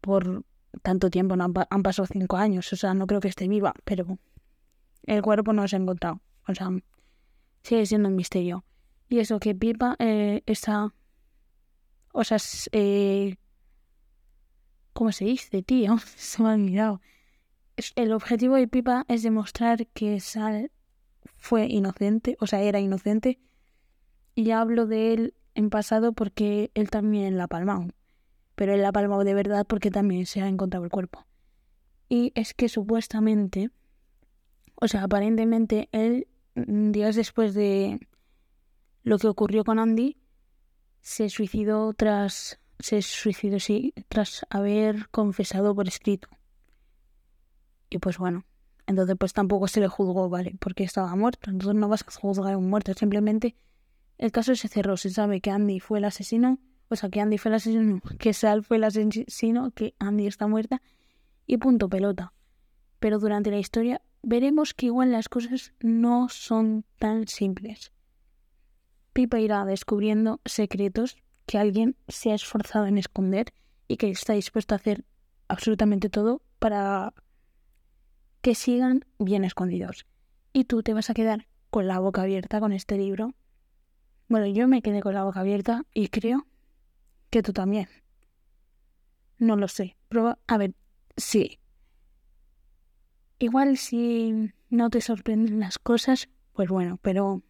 por 0.00 0.44
tanto 0.82 1.10
tiempo, 1.10 1.36
no 1.36 1.44
han, 1.44 1.54
han 1.70 1.82
pasado 1.82 2.06
cinco 2.06 2.36
años, 2.36 2.72
o 2.72 2.76
sea, 2.76 2.94
no 2.94 3.06
creo 3.06 3.20
que 3.20 3.28
esté 3.28 3.48
viva, 3.48 3.74
pero 3.84 4.18
el 5.04 5.22
cuerpo 5.22 5.52
no 5.52 5.66
se 5.66 5.76
ha 5.76 5.78
encontrado. 5.78 6.20
O 6.46 6.54
sea, 6.54 6.70
sigue 7.62 7.86
siendo 7.86 8.08
un 8.08 8.16
misterio. 8.16 8.64
Y 9.08 9.20
eso, 9.20 9.40
que 9.40 9.54
Pipa 9.54 9.96
eh, 9.98 10.42
está... 10.46 10.94
O 12.12 12.24
sea, 12.24 12.38
eh, 12.72 13.36
¿cómo 14.92 15.12
se 15.12 15.24
dice, 15.24 15.62
tío? 15.62 15.96
se 16.16 16.42
me 16.42 16.50
ha 16.50 16.54
olvidado. 16.54 17.00
El 17.94 18.12
objetivo 18.12 18.56
de 18.56 18.68
Pipa 18.68 19.04
es 19.08 19.22
demostrar 19.22 19.86
que 19.88 20.20
Sal 20.20 20.72
fue 21.36 21.66
inocente, 21.66 22.36
o 22.40 22.46
sea, 22.46 22.60
era 22.60 22.80
inocente. 22.80 23.38
Y 24.34 24.50
hablo 24.50 24.86
de 24.86 25.14
él 25.14 25.34
en 25.58 25.70
pasado 25.70 26.12
porque 26.12 26.70
él 26.74 26.88
también 26.88 27.36
la 27.36 27.44
ha 27.44 27.48
palmado. 27.48 27.88
Pero 28.54 28.74
él 28.74 28.82
la 28.82 28.88
ha 28.88 28.92
palmado 28.92 29.24
de 29.24 29.34
verdad 29.34 29.66
porque 29.66 29.90
también 29.90 30.24
se 30.24 30.40
ha 30.40 30.46
encontrado 30.46 30.84
el 30.84 30.90
cuerpo. 30.90 31.26
Y 32.08 32.30
es 32.36 32.54
que 32.54 32.68
supuestamente, 32.68 33.70
o 34.76 34.86
sea, 34.86 35.02
aparentemente 35.02 35.88
él, 35.90 36.28
mm, 36.54 36.92
días 36.92 37.16
después 37.16 37.54
de, 37.54 37.98
lo 39.02 39.18
que 39.18 39.26
ocurrió 39.26 39.64
con 39.64 39.80
Andy, 39.80 40.16
se 41.00 41.28
suicidó 41.28 41.92
tras 41.92 42.60
se 42.78 43.02
suicidó 43.02 43.58
sí, 43.58 43.92
tras 44.08 44.46
haber 44.50 45.08
confesado 45.10 45.74
por 45.74 45.88
escrito. 45.88 46.28
Y 47.90 47.98
pues 47.98 48.18
bueno, 48.18 48.44
entonces 48.86 49.16
pues 49.18 49.32
tampoco 49.32 49.66
se 49.66 49.80
le 49.80 49.88
juzgó, 49.88 50.28
¿vale? 50.28 50.54
Porque 50.60 50.84
estaba 50.84 51.16
muerto. 51.16 51.50
Entonces 51.50 51.74
no 51.74 51.88
vas 51.88 52.04
a 52.06 52.20
juzgar 52.20 52.54
a 52.54 52.58
un 52.58 52.70
muerto. 52.70 52.94
Simplemente 52.94 53.56
el 54.18 54.32
caso 54.32 54.54
se 54.54 54.68
cerró. 54.68 54.96
Se 54.96 55.10
sabe 55.10 55.40
que 55.40 55.50
Andy 55.50 55.80
fue 55.80 55.98
el 55.98 56.04
asesino. 56.04 56.58
O 56.88 56.96
sea, 56.96 57.08
que 57.08 57.20
Andy 57.20 57.38
fue 57.38 57.50
el 57.50 57.54
asesino. 57.56 58.00
Que 58.18 58.32
Sal 58.32 58.62
fue 58.64 58.76
el 58.76 58.84
asesino. 58.84 59.70
Que 59.70 59.94
Andy 59.98 60.26
está 60.26 60.46
muerta. 60.46 60.82
Y 61.46 61.56
punto 61.56 61.88
pelota. 61.88 62.32
Pero 62.98 63.18
durante 63.18 63.50
la 63.50 63.58
historia 63.58 64.02
veremos 64.22 64.74
que 64.74 64.86
igual 64.86 65.12
las 65.12 65.28
cosas 65.28 65.72
no 65.80 66.28
son 66.28 66.84
tan 66.98 67.28
simples. 67.28 67.92
Pipa 69.12 69.38
irá 69.40 69.64
descubriendo 69.64 70.40
secretos 70.44 71.16
que 71.46 71.58
alguien 71.58 71.96
se 72.08 72.32
ha 72.32 72.34
esforzado 72.34 72.86
en 72.86 72.98
esconder 72.98 73.52
y 73.86 73.96
que 73.96 74.10
está 74.10 74.34
dispuesto 74.34 74.74
a 74.74 74.76
hacer 74.76 75.04
absolutamente 75.48 76.10
todo 76.10 76.42
para 76.58 77.14
que 78.42 78.54
sigan 78.54 79.04
bien 79.18 79.44
escondidos. 79.44 80.06
Y 80.52 80.64
tú 80.64 80.82
te 80.82 80.92
vas 80.92 81.10
a 81.10 81.14
quedar 81.14 81.46
con 81.70 81.86
la 81.86 81.98
boca 81.98 82.22
abierta 82.22 82.60
con 82.60 82.72
este 82.72 82.98
libro. 82.98 83.34
Bueno, 84.28 84.46
yo 84.46 84.68
me 84.68 84.82
quedé 84.82 85.00
con 85.00 85.14
la 85.14 85.24
boca 85.24 85.40
abierta 85.40 85.84
y 85.94 86.08
creo 86.08 86.46
que 87.30 87.42
tú 87.42 87.52
también. 87.52 87.88
No 89.38 89.56
lo 89.56 89.68
sé. 89.68 89.96
Proba 90.08 90.38
a 90.46 90.58
ver, 90.58 90.74
sí. 91.16 91.58
Igual 93.38 93.78
si 93.78 94.52
no 94.68 94.90
te 94.90 95.00
sorprenden 95.00 95.60
las 95.60 95.78
cosas, 95.78 96.28
pues 96.52 96.68
bueno, 96.68 96.98
pero 97.02 97.42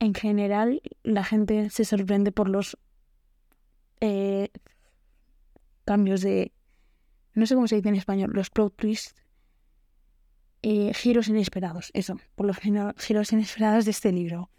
en 0.00 0.14
general 0.14 0.82
la 1.04 1.22
gente 1.22 1.70
se 1.70 1.84
sorprende 1.84 2.32
por 2.32 2.48
los 2.48 2.76
eh, 4.00 4.50
cambios 5.84 6.22
de, 6.22 6.52
no 7.34 7.46
sé 7.46 7.54
cómo 7.54 7.68
se 7.68 7.76
dice 7.76 7.90
en 7.90 7.94
español, 7.96 8.30
los 8.32 8.50
plot 8.50 8.74
twists, 8.74 9.14
eh, 10.62 10.92
giros 10.94 11.28
inesperados, 11.28 11.90
eso, 11.94 12.18
por 12.34 12.46
los 12.46 12.56
giros 12.58 13.32
inesperados 13.32 13.84
de 13.84 13.90
este 13.92 14.10
libro. 14.10 14.50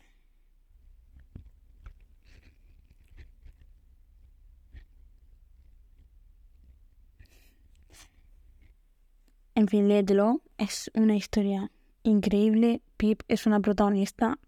En 9.55 9.67
fin, 9.67 9.87
léetelo, 9.87 10.41
es 10.57 10.89
una 10.95 11.15
historia 11.15 11.71
increíble. 12.01 12.81
Pip 12.97 13.21
es 13.27 13.45
una 13.45 13.59
protagonista 13.59 14.39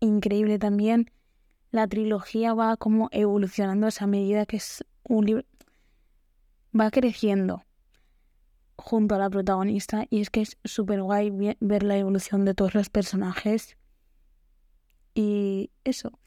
increíble 0.00 0.58
también. 0.58 1.10
La 1.72 1.88
trilogía 1.88 2.54
va 2.54 2.76
como 2.76 3.08
evolucionando 3.10 3.88
a 3.98 4.06
medida 4.06 4.46
que 4.46 4.58
es 4.58 4.84
un 5.02 5.26
libro. 5.26 5.44
Va 6.78 6.90
creciendo 6.90 7.64
junto 8.76 9.14
a 9.14 9.18
la 9.18 9.30
protagonista 9.30 10.06
y 10.10 10.20
es 10.20 10.30
que 10.30 10.42
es 10.42 10.58
súper 10.64 11.02
guay 11.02 11.56
ver 11.60 11.82
la 11.82 11.96
evolución 11.96 12.44
de 12.44 12.54
todos 12.54 12.74
los 12.74 12.90
personajes. 12.90 13.76
Y 15.14 15.70
eso, 15.84 16.18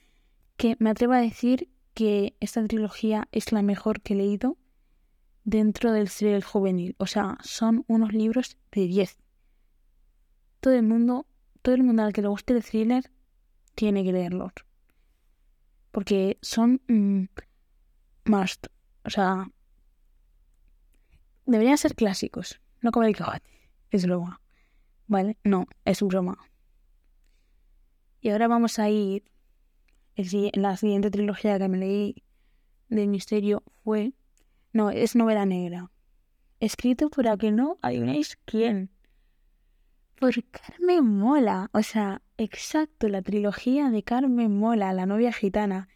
que 0.58 0.76
me 0.80 0.90
atrevo 0.90 1.14
a 1.14 1.22
decir 1.22 1.70
que 1.94 2.36
esta 2.40 2.66
trilogía 2.66 3.28
es 3.32 3.52
la 3.52 3.62
mejor 3.62 4.02
que 4.02 4.14
he 4.14 4.18
leído 4.18 4.58
dentro 5.48 5.94
del 5.94 6.10
serial 6.10 6.44
juvenil. 6.44 6.94
O 7.00 7.08
sea, 7.08 7.38
son 7.42 7.86
unos 7.88 8.12
libros 8.12 8.58
de 8.74 8.86
10. 8.86 9.18
Todo 10.60 10.74
el 10.74 10.84
mundo, 10.84 11.26
todo 11.62 11.74
el 11.74 11.84
mundo 11.84 12.04
al 12.04 12.12
que 12.12 12.22
le 12.22 12.28
guste 12.28 12.54
el 12.54 12.64
thriller 12.64 13.10
tiene 13.74 14.04
que 14.04 14.12
leerlos. 14.12 14.52
porque 15.92 16.38
son 16.42 16.82
mm, 16.90 17.24
must. 18.26 18.68
O 19.06 19.10
sea, 19.10 19.50
deberían 21.46 21.78
ser 21.78 21.96
clásicos, 21.96 22.60
no 22.82 22.92
como 22.92 23.06
el 23.06 23.16
Quijote. 23.16 23.42
Es 23.90 24.06
broma. 24.06 24.42
¿Vale? 25.08 25.38
No, 25.46 25.66
es 25.86 26.02
broma. 26.02 26.38
Y 28.20 28.32
ahora 28.32 28.50
vamos 28.50 28.80
a 28.80 28.90
ir. 28.90 29.24
en 30.18 30.62
la 30.62 30.76
siguiente 30.76 31.10
trilogía 31.10 31.58
que 31.58 31.70
me 31.70 31.78
leí 31.78 32.24
del 32.90 33.08
misterio 33.08 33.64
fue. 33.86 34.12
No, 34.74 34.90
es 34.90 35.16
novela 35.16 35.46
negra. 35.46 35.92
Escrito 36.60 37.10
por 37.10 37.28
aquel 37.28 37.56
no, 37.56 37.78
adivináis 37.82 38.38
quién. 38.46 38.90
Por 40.20 40.34
Carmen 40.50 41.06
Mola. 41.06 41.70
O 41.74 41.84
sea, 41.84 42.22
exacto, 42.38 43.08
la 43.08 43.22
trilogía 43.22 43.90
de 43.90 44.04
Carmen 44.04 44.58
Mola, 44.58 44.94
la 44.94 45.06
novia 45.06 45.32
gitana. 45.32 45.90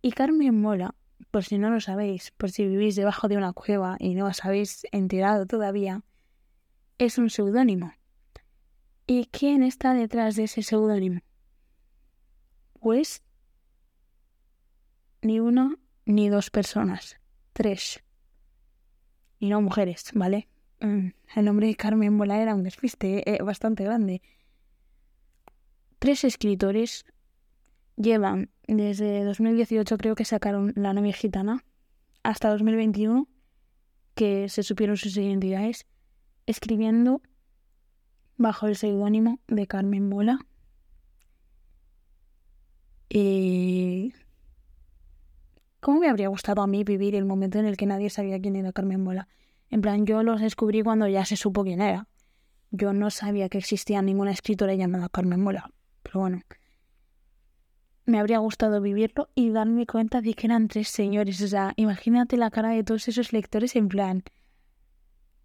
Y 0.00 0.12
Carmen 0.12 0.60
Mola, 0.60 0.94
por 1.30 1.44
si 1.44 1.58
no 1.58 1.70
lo 1.70 1.80
sabéis, 1.80 2.30
por 2.32 2.50
si 2.50 2.66
vivís 2.66 2.96
debajo 2.96 3.28
de 3.28 3.36
una 3.36 3.52
cueva 3.52 3.96
y 3.98 4.14
no 4.14 4.26
os 4.26 4.44
habéis 4.44 4.86
enterado 4.92 5.46
todavía, 5.46 6.02
es 6.98 7.18
un 7.18 7.30
seudónimo. 7.30 7.92
¿Y 9.06 9.26
quién 9.26 9.62
está 9.62 9.94
detrás 9.94 10.36
de 10.36 10.44
ese 10.44 10.62
seudónimo? 10.62 11.20
Pues 12.80 13.22
ni 15.20 15.40
uno 15.40 15.78
ni 16.04 16.28
dos 16.28 16.50
personas, 16.50 17.16
tres. 17.52 18.02
Y 19.38 19.48
no 19.48 19.60
mujeres, 19.60 20.10
¿vale? 20.14 20.48
Mm, 20.80 21.08
el 21.36 21.44
nombre 21.44 21.66
de 21.66 21.76
Carmen 21.76 22.14
Mola 22.14 22.40
era 22.40 22.54
un 22.54 22.62
despiste 22.62 23.28
eh, 23.30 23.42
bastante 23.42 23.84
grande. 23.84 24.22
Tres 25.98 26.24
escritores 26.24 27.04
llevan 27.96 28.50
desde 28.66 29.24
2018 29.24 29.96
creo 29.98 30.14
que 30.14 30.24
sacaron 30.24 30.72
La 30.76 30.92
novia 30.92 31.12
gitana 31.12 31.64
hasta 32.22 32.50
2021 32.50 33.28
que 34.14 34.48
se 34.48 34.62
supieron 34.62 34.96
sus 34.96 35.16
identidades 35.16 35.86
escribiendo 36.46 37.22
bajo 38.36 38.66
el 38.66 38.76
seudónimo 38.76 39.38
de 39.46 39.66
Carmen 39.66 40.08
Mola. 40.08 40.38
Y... 43.08 44.12
¿Cómo 45.82 45.98
me 45.98 46.08
habría 46.08 46.28
gustado 46.28 46.62
a 46.62 46.68
mí 46.68 46.84
vivir 46.84 47.16
el 47.16 47.24
momento 47.24 47.58
en 47.58 47.66
el 47.66 47.76
que 47.76 47.86
nadie 47.86 48.08
sabía 48.08 48.40
quién 48.40 48.54
era 48.54 48.72
Carmen 48.72 49.02
Mola? 49.02 49.26
En 49.68 49.80
plan, 49.80 50.06
yo 50.06 50.22
los 50.22 50.40
descubrí 50.40 50.80
cuando 50.84 51.08
ya 51.08 51.24
se 51.24 51.36
supo 51.36 51.64
quién 51.64 51.80
era. 51.80 52.06
Yo 52.70 52.92
no 52.92 53.10
sabía 53.10 53.48
que 53.48 53.58
existía 53.58 54.00
ninguna 54.00 54.30
escritora 54.30 54.76
llamada 54.76 55.08
Carmen 55.08 55.40
Mola. 55.40 55.72
Pero 56.04 56.20
bueno, 56.20 56.40
me 58.06 58.20
habría 58.20 58.38
gustado 58.38 58.80
vivirlo 58.80 59.28
y 59.34 59.50
darme 59.50 59.84
cuenta 59.84 60.20
de 60.20 60.34
que 60.34 60.46
eran 60.46 60.68
tres 60.68 60.86
señores. 60.86 61.42
O 61.42 61.48
sea, 61.48 61.72
imagínate 61.74 62.36
la 62.36 62.52
cara 62.52 62.68
de 62.68 62.84
todos 62.84 63.08
esos 63.08 63.32
lectores 63.32 63.74
en 63.74 63.88
plan, 63.88 64.22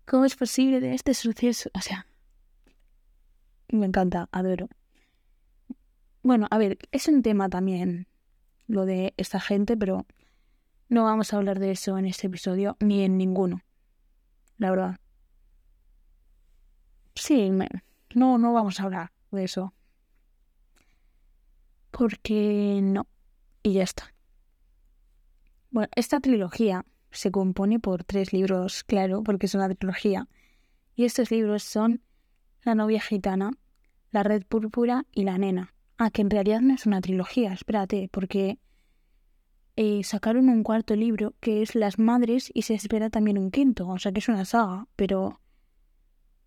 ¿cómo 0.06 0.24
es 0.26 0.36
posible 0.36 0.80
de 0.82 0.94
este 0.94 1.16
suceso? 1.16 1.72
O 1.74 1.82
sea, 1.82 2.06
me 3.70 3.88
encanta, 3.88 4.30
adoro. 4.32 4.70
Bueno, 6.22 6.46
a 6.52 6.60
ver, 6.60 6.78
es 6.92 7.08
un 7.08 7.24
tema 7.24 7.50
también 7.50 8.06
lo 8.68 8.86
de 8.86 9.16
esta 9.18 9.40
gente, 9.40 9.76
pero 9.76 10.06
no 10.90 11.04
vamos 11.04 11.34
a 11.34 11.38
hablar 11.38 11.60
de 11.60 11.72
eso 11.72 11.98
en 11.98 12.06
este 12.06 12.28
episodio 12.28 12.78
ni 12.80 13.04
en 13.04 13.18
ninguno. 13.18 13.62
La 14.58 14.70
verdad. 14.70 14.98
Sí, 17.16 17.52
no, 18.16 18.38
no 18.38 18.54
vamos 18.54 18.80
a 18.80 18.84
hablar 18.84 19.12
de 19.32 19.44
eso. 19.44 19.74
Porque 21.92 22.80
no. 22.82 23.08
Y 23.64 23.74
ya 23.74 23.84
está. 23.84 24.14
Bueno, 25.72 25.90
esta 25.96 26.20
trilogía 26.20 26.86
se 27.12 27.32
compone 27.32 27.80
por 27.80 28.04
tres 28.04 28.32
libros, 28.32 28.84
claro, 28.84 29.24
porque 29.24 29.48
es 29.48 29.56
una 29.56 29.74
trilogía. 29.74 30.28
Y 30.96 31.06
estos 31.06 31.32
libros 31.32 31.64
son 31.64 32.02
la 32.64 32.76
novia 32.76 33.02
gitana, 33.02 33.52
La 34.12 34.24
red 34.24 34.44
púrpura 34.46 35.06
y 35.12 35.24
La 35.24 35.38
nena. 35.38 35.74
Ah, 35.98 36.12
que 36.12 36.22
en 36.22 36.30
realidad 36.30 36.62
no 36.62 36.74
es 36.74 36.86
una 36.86 37.02
trilogía, 37.02 37.54
espérate, 37.54 38.10
porque 38.12 38.60
eh, 39.78 40.04
sacaron 40.04 40.50
un 40.50 40.64
cuarto 40.64 40.96
libro 40.96 41.36
que 41.40 41.62
es 41.62 41.76
Las 41.76 42.00
Madres 42.00 42.50
y 42.52 42.64
se 42.64 42.74
espera 42.74 43.12
también 43.12 43.38
un 43.38 43.52
quinto, 43.52 43.88
o 43.88 44.00
sea 44.00 44.12
que 44.12 44.20
es 44.20 44.28
una 44.28 44.44
saga, 44.44 44.88
pero 44.96 45.40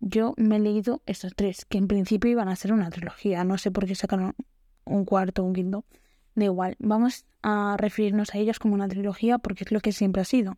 yo 0.01 0.33
me 0.35 0.57
he 0.57 0.59
leído 0.59 1.01
estos 1.05 1.33
tres, 1.33 1.63
que 1.63 1.77
en 1.77 1.87
principio 1.87 2.29
iban 2.29 2.49
a 2.49 2.57
ser 2.57 2.73
una 2.73 2.89
trilogía, 2.89 3.45
no 3.45 3.57
sé 3.57 3.71
por 3.71 3.85
qué 3.85 3.95
sacaron 3.95 4.35
un 4.83 5.05
cuarto, 5.05 5.45
un 5.45 5.53
quinto, 5.53 5.85
da 6.35 6.43
igual, 6.43 6.75
vamos 6.79 7.25
a 7.41 7.77
referirnos 7.77 8.35
a 8.35 8.37
ellos 8.37 8.59
como 8.59 8.73
una 8.73 8.89
trilogía 8.89 9.37
porque 9.37 9.63
es 9.63 9.71
lo 9.71 9.79
que 9.79 9.93
siempre 9.93 10.21
ha 10.21 10.25
sido. 10.25 10.57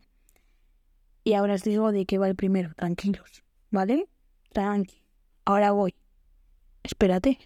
Y 1.22 1.34
ahora 1.34 1.54
os 1.54 1.62
digo 1.62 1.92
de 1.92 2.06
qué 2.06 2.18
va 2.18 2.26
el 2.26 2.34
primero, 2.34 2.74
tranquilos, 2.74 3.44
¿vale? 3.70 4.08
Tranqui. 4.52 5.04
Ahora 5.44 5.70
voy. 5.70 5.94
Espérate. 6.82 7.38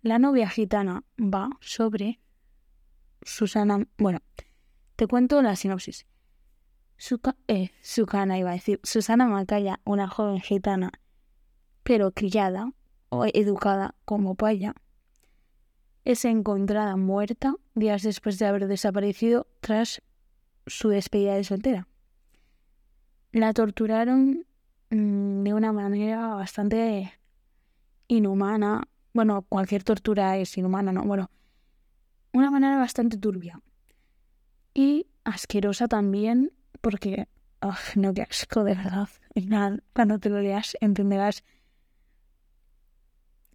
La 0.00 0.18
novia 0.18 0.48
gitana 0.48 1.04
va 1.18 1.50
sobre 1.60 2.18
Susana. 3.22 3.86
Bueno, 3.98 4.20
te 4.96 5.06
cuento 5.06 5.40
la 5.42 5.56
sinopsis. 5.56 6.06
Suca, 6.96 7.36
eh, 7.48 7.70
Sucana 7.82 8.38
iba 8.38 8.50
a 8.50 8.54
decir. 8.54 8.80
Susana 8.82 9.26
Macaya, 9.26 9.80
una 9.84 10.08
joven 10.08 10.40
gitana, 10.40 10.92
pero 11.82 12.12
criada 12.12 12.72
o 13.08 13.26
educada 13.26 13.94
como 14.04 14.34
paya, 14.34 14.74
es 16.04 16.24
encontrada 16.24 16.96
muerta 16.96 17.54
días 17.74 18.02
después 18.02 18.38
de 18.38 18.46
haber 18.46 18.66
desaparecido 18.66 19.46
tras 19.60 20.02
su 20.66 20.88
despedida 20.88 21.34
de 21.34 21.44
soltera. 21.44 21.88
La 23.32 23.52
torturaron 23.52 24.46
Mm, 24.92 25.44
de 25.44 25.54
una 25.54 25.72
manera 25.72 26.34
bastante 26.34 27.12
inhumana. 28.08 28.82
Bueno, 29.14 29.42
cualquier 29.48 29.84
tortura 29.84 30.36
es 30.36 30.58
inhumana, 30.58 30.92
¿no? 30.92 31.04
Bueno, 31.04 31.30
una 32.32 32.50
manera 32.50 32.78
bastante 32.78 33.16
turbia. 33.16 33.60
Y 34.74 35.06
asquerosa 35.24 35.88
también, 35.88 36.52
porque, 36.80 37.28
no, 37.94 38.14
qué 38.14 38.22
asco, 38.22 38.64
de 38.64 38.74
verdad. 38.74 39.08
Cuando 39.92 40.18
te 40.18 40.28
lo 40.28 40.40
leas 40.40 40.76
entenderás. 40.80 41.44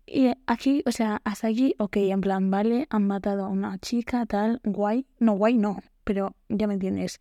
Y 0.05 0.31
aquí, 0.45 0.83
o 0.85 0.91
sea, 0.91 1.21
hasta 1.25 1.47
aquí, 1.47 1.75
ok, 1.79 1.97
en 1.97 2.21
plan, 2.21 2.49
vale, 2.49 2.87
han 2.89 3.07
matado 3.07 3.45
a 3.45 3.49
una 3.49 3.77
chica, 3.79 4.25
tal, 4.25 4.61
guay. 4.63 5.05
No, 5.19 5.33
guay 5.33 5.57
no, 5.57 5.81
pero 6.05 6.35
ya 6.47 6.67
me 6.67 6.75
entiendes. 6.75 7.19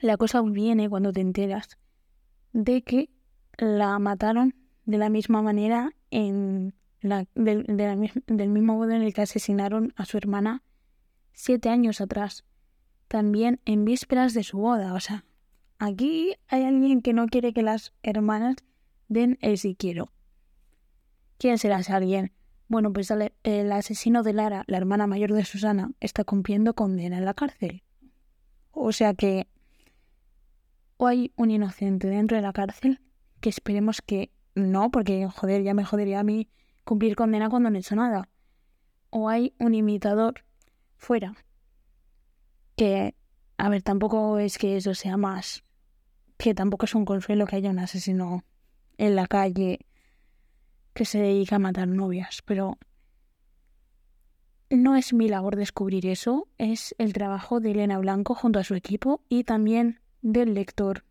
La 0.00 0.16
cosa 0.16 0.42
viene 0.42 0.88
cuando 0.90 1.12
te 1.12 1.20
enteras 1.20 1.78
de 2.52 2.82
que 2.82 3.10
la 3.56 3.98
mataron 4.00 4.54
de 4.84 4.98
la 4.98 5.08
misma 5.08 5.42
manera 5.42 5.92
en 6.10 6.74
del 7.04 8.48
mismo 8.48 8.76
modo 8.76 8.90
en 8.90 9.02
el 9.02 9.12
que 9.12 9.22
asesinaron 9.22 9.92
a 9.96 10.04
su 10.06 10.16
hermana 10.16 10.62
siete 11.32 11.68
años 11.68 12.00
atrás, 12.00 12.44
también 13.08 13.60
en 13.64 13.84
vísperas 13.84 14.34
de 14.34 14.42
su 14.42 14.58
boda. 14.58 14.94
O 14.94 15.00
sea, 15.00 15.24
aquí 15.78 16.34
hay 16.48 16.64
alguien 16.64 17.02
que 17.02 17.12
no 17.12 17.26
quiere 17.26 17.52
que 17.52 17.62
las 17.62 17.92
hermanas 18.02 18.56
den 19.08 19.38
el 19.40 19.58
si 19.58 19.74
quiero. 19.74 20.12
¿Quién 21.38 21.58
será 21.58 21.80
ese 21.80 21.92
alguien? 21.92 22.32
Bueno, 22.68 22.92
pues 22.92 23.10
el 23.10 23.72
asesino 23.72 24.22
de 24.22 24.32
Lara, 24.32 24.64
la 24.66 24.78
hermana 24.78 25.06
mayor 25.06 25.32
de 25.32 25.44
Susana, 25.44 25.90
está 26.00 26.24
cumpliendo 26.24 26.74
condena 26.74 27.18
en 27.18 27.24
la 27.26 27.34
cárcel. 27.34 27.82
O 28.70 28.92
sea 28.92 29.14
que 29.14 29.46
o 30.96 31.06
hay 31.06 31.32
un 31.36 31.50
inocente 31.50 32.08
dentro 32.08 32.36
de 32.36 32.42
la 32.42 32.52
cárcel, 32.52 33.00
que 33.40 33.50
esperemos 33.50 34.00
que 34.00 34.30
no, 34.54 34.90
porque 34.90 35.28
joder, 35.28 35.62
ya 35.62 35.74
me 35.74 35.84
jodería 35.84 36.20
a 36.20 36.24
mí 36.24 36.48
cumplir 36.84 37.16
condena 37.16 37.50
cuando 37.50 37.70
no 37.70 37.76
he 37.76 37.80
hecho 37.80 37.96
nada. 37.96 38.28
O 39.10 39.28
hay 39.28 39.54
un 39.58 39.74
imitador 39.74 40.44
fuera, 40.96 41.34
que, 42.76 43.14
a 43.56 43.68
ver, 43.68 43.82
tampoco 43.82 44.38
es 44.38 44.58
que 44.58 44.76
eso 44.76 44.94
sea 44.94 45.16
más, 45.16 45.62
que 46.36 46.54
tampoco 46.54 46.86
es 46.86 46.94
un 46.94 47.04
consuelo 47.04 47.46
que 47.46 47.56
haya 47.56 47.70
un 47.70 47.78
asesino 47.78 48.44
en 48.98 49.16
la 49.16 49.26
calle 49.26 49.86
que 50.92 51.04
se 51.04 51.18
dedica 51.18 51.56
a 51.56 51.60
matar 51.60 51.88
novias, 51.88 52.42
pero 52.44 52.78
no 54.70 54.96
es 54.96 55.12
mi 55.12 55.28
labor 55.28 55.56
descubrir 55.56 56.06
eso, 56.06 56.48
es 56.58 56.94
el 56.98 57.12
trabajo 57.12 57.60
de 57.60 57.72
Elena 57.72 57.98
Blanco 57.98 58.34
junto 58.34 58.58
a 58.58 58.64
su 58.64 58.74
equipo 58.74 59.22
y 59.28 59.44
también 59.44 60.00
del 60.22 60.54
lector, 60.54 61.04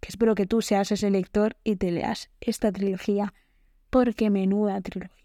que 0.00 0.08
espero 0.08 0.34
que 0.34 0.46
tú 0.46 0.62
seas 0.62 0.92
ese 0.92 1.10
lector 1.10 1.56
y 1.64 1.76
te 1.76 1.90
leas 1.90 2.30
esta 2.40 2.70
trilogía, 2.70 3.34
porque 3.94 4.28
menuda 4.28 4.80
trilogía. 4.80 5.24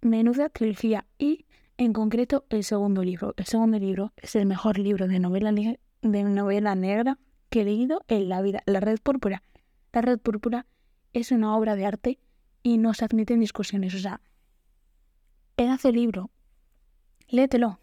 Menuda 0.00 0.48
trilogía 0.48 1.06
y 1.18 1.44
en 1.76 1.92
concreto 1.92 2.44
el 2.50 2.62
segundo 2.62 3.02
libro. 3.02 3.34
El 3.36 3.46
segundo 3.46 3.80
libro 3.80 4.12
es 4.16 4.36
el 4.36 4.46
mejor 4.46 4.78
libro 4.78 5.08
de 5.08 5.18
novela, 5.18 5.50
de 5.50 6.22
novela 6.22 6.76
negra 6.76 7.18
que 7.50 7.62
he 7.62 7.64
leído 7.64 8.04
en 8.06 8.28
la 8.28 8.42
vida. 8.42 8.62
La 8.64 8.78
Red 8.78 9.00
Púrpura. 9.02 9.42
La 9.92 10.02
Red 10.02 10.20
Púrpura 10.20 10.66
es 11.12 11.32
una 11.32 11.56
obra 11.56 11.74
de 11.74 11.84
arte 11.84 12.20
y 12.62 12.78
no 12.78 12.94
se 12.94 13.06
admiten 13.06 13.40
discusiones. 13.40 13.92
O 13.96 13.98
sea, 13.98 14.20
pedazo 15.56 15.88
de 15.88 15.94
libro. 15.94 16.30
léetelo. 17.26 17.80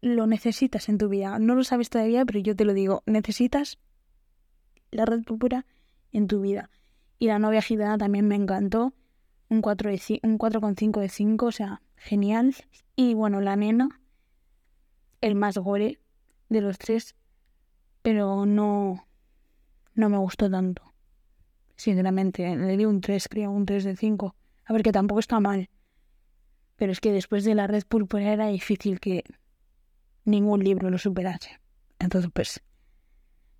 Lo 0.00 0.26
necesitas 0.26 0.88
en 0.88 0.98
tu 0.98 1.08
vida. 1.08 1.38
No 1.38 1.54
lo 1.54 1.62
sabes 1.62 1.90
todavía, 1.90 2.24
pero 2.24 2.40
yo 2.40 2.56
te 2.56 2.64
lo 2.64 2.74
digo. 2.74 3.04
Necesitas 3.06 3.78
la 4.90 5.04
red 5.04 5.22
púrpura 5.22 5.64
en 6.10 6.26
tu 6.26 6.40
vida. 6.40 6.70
Y 7.18 7.26
la 7.26 7.38
novia 7.38 7.62
gitana 7.62 7.98
también 7.98 8.28
me 8.28 8.36
encantó. 8.36 8.94
Un 9.48 9.62
4,5 9.62 10.20
de, 10.20 10.28
un 10.28 10.38
4 10.38 10.60
de 11.00 11.08
5, 11.08 11.46
o 11.46 11.52
sea, 11.52 11.82
genial. 11.96 12.54
Y 12.96 13.14
bueno, 13.14 13.40
la 13.40 13.56
nena, 13.56 14.00
el 15.20 15.34
más 15.34 15.56
gore 15.58 16.00
de 16.48 16.60
los 16.60 16.78
tres, 16.78 17.14
pero 18.02 18.46
no, 18.46 19.06
no 19.94 20.08
me 20.08 20.18
gustó 20.18 20.50
tanto. 20.50 20.82
Sinceramente, 21.76 22.56
le 22.56 22.76
di 22.76 22.84
un 22.84 23.00
3, 23.00 23.28
creo, 23.28 23.50
un 23.50 23.66
3 23.66 23.84
de 23.84 23.96
5. 23.96 24.34
A 24.64 24.72
ver, 24.72 24.82
que 24.82 24.92
tampoco 24.92 25.20
está 25.20 25.40
mal. 25.40 25.70
Pero 26.76 26.92
es 26.92 27.00
que 27.00 27.12
después 27.12 27.44
de 27.44 27.54
la 27.54 27.66
red 27.66 27.84
púrpura 27.84 28.32
era 28.32 28.48
difícil 28.48 29.00
que 29.00 29.24
ningún 30.24 30.62
libro 30.62 30.90
lo 30.90 30.98
superase. 30.98 31.60
Entonces, 31.98 32.30
pues, 32.32 32.62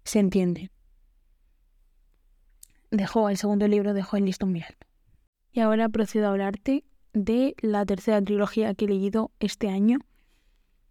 se 0.05 0.19
entiende. 0.19 0.71
Dejó 2.91 3.29
el 3.29 3.37
segundo 3.37 3.69
libro, 3.69 3.93
dejó 3.93 4.17
el 4.17 4.25
listón 4.25 4.51
muy 4.51 4.63
alto. 4.63 4.87
Y 5.53 5.61
ahora 5.61 5.89
procedo 5.89 6.27
a 6.27 6.31
hablarte 6.31 6.85
de 7.13 7.55
la 7.61 7.85
tercera 7.85 8.23
trilogía 8.23 8.75
que 8.75 8.87
he 8.87 8.89
leído 8.89 9.31
este 9.41 9.69
año. 9.69 9.99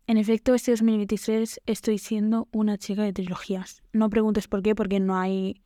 En 0.05 0.17
efecto, 0.17 0.53
este 0.53 0.71
2023 0.71 1.61
estoy 1.65 1.97
siendo 1.97 2.47
una 2.51 2.77
chica 2.77 3.03
de 3.03 3.13
trilogías. 3.13 3.83
No 3.93 4.09
preguntes 4.09 4.47
por 4.47 4.61
qué, 4.61 4.75
porque 4.75 4.99
no 4.99 5.17
hay 5.17 5.61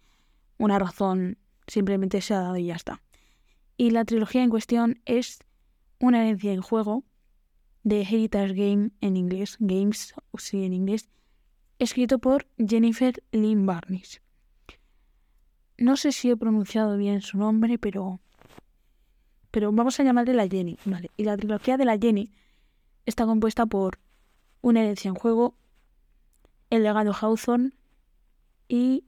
una 0.57 0.79
razón, 0.79 1.37
simplemente 1.67 2.21
se 2.21 2.33
ha 2.33 2.41
dado 2.41 2.57
y 2.57 2.67
ya 2.67 2.75
está. 2.75 3.01
Y 3.77 3.91
la 3.91 4.05
trilogía 4.05 4.43
en 4.43 4.49
cuestión 4.49 4.99
es 5.05 5.39
una 5.99 6.21
herencia 6.21 6.53
en 6.53 6.61
juego 6.61 7.03
de 7.83 8.01
Heritage 8.01 8.53
Game 8.53 8.91
en 9.01 9.17
inglés, 9.17 9.57
Games, 9.59 10.13
sí 10.37 10.63
en 10.63 10.73
inglés, 10.73 11.09
escrito 11.79 12.19
por 12.19 12.47
Jennifer 12.57 13.23
Lynn 13.31 13.65
Barnes. 13.65 14.21
No 15.81 15.97
sé 15.97 16.11
si 16.11 16.29
he 16.29 16.37
pronunciado 16.37 16.95
bien 16.95 17.21
su 17.21 17.39
nombre, 17.39 17.79
pero 17.79 18.19
pero 19.49 19.71
vamos 19.71 19.99
a 19.99 20.03
llamarle 20.03 20.35
la 20.35 20.47
Jenny, 20.47 20.77
¿vale? 20.85 21.09
Y 21.17 21.23
la 21.23 21.35
trilogía 21.35 21.75
de 21.75 21.85
la 21.85 21.97
Jenny 21.97 22.31
está 23.07 23.25
compuesta 23.25 23.65
por 23.65 23.97
una 24.61 24.81
herencia 24.81 25.09
en 25.09 25.15
juego, 25.15 25.55
el 26.69 26.83
legado 26.83 27.13
Hawthorne 27.13 27.71
y 28.67 29.05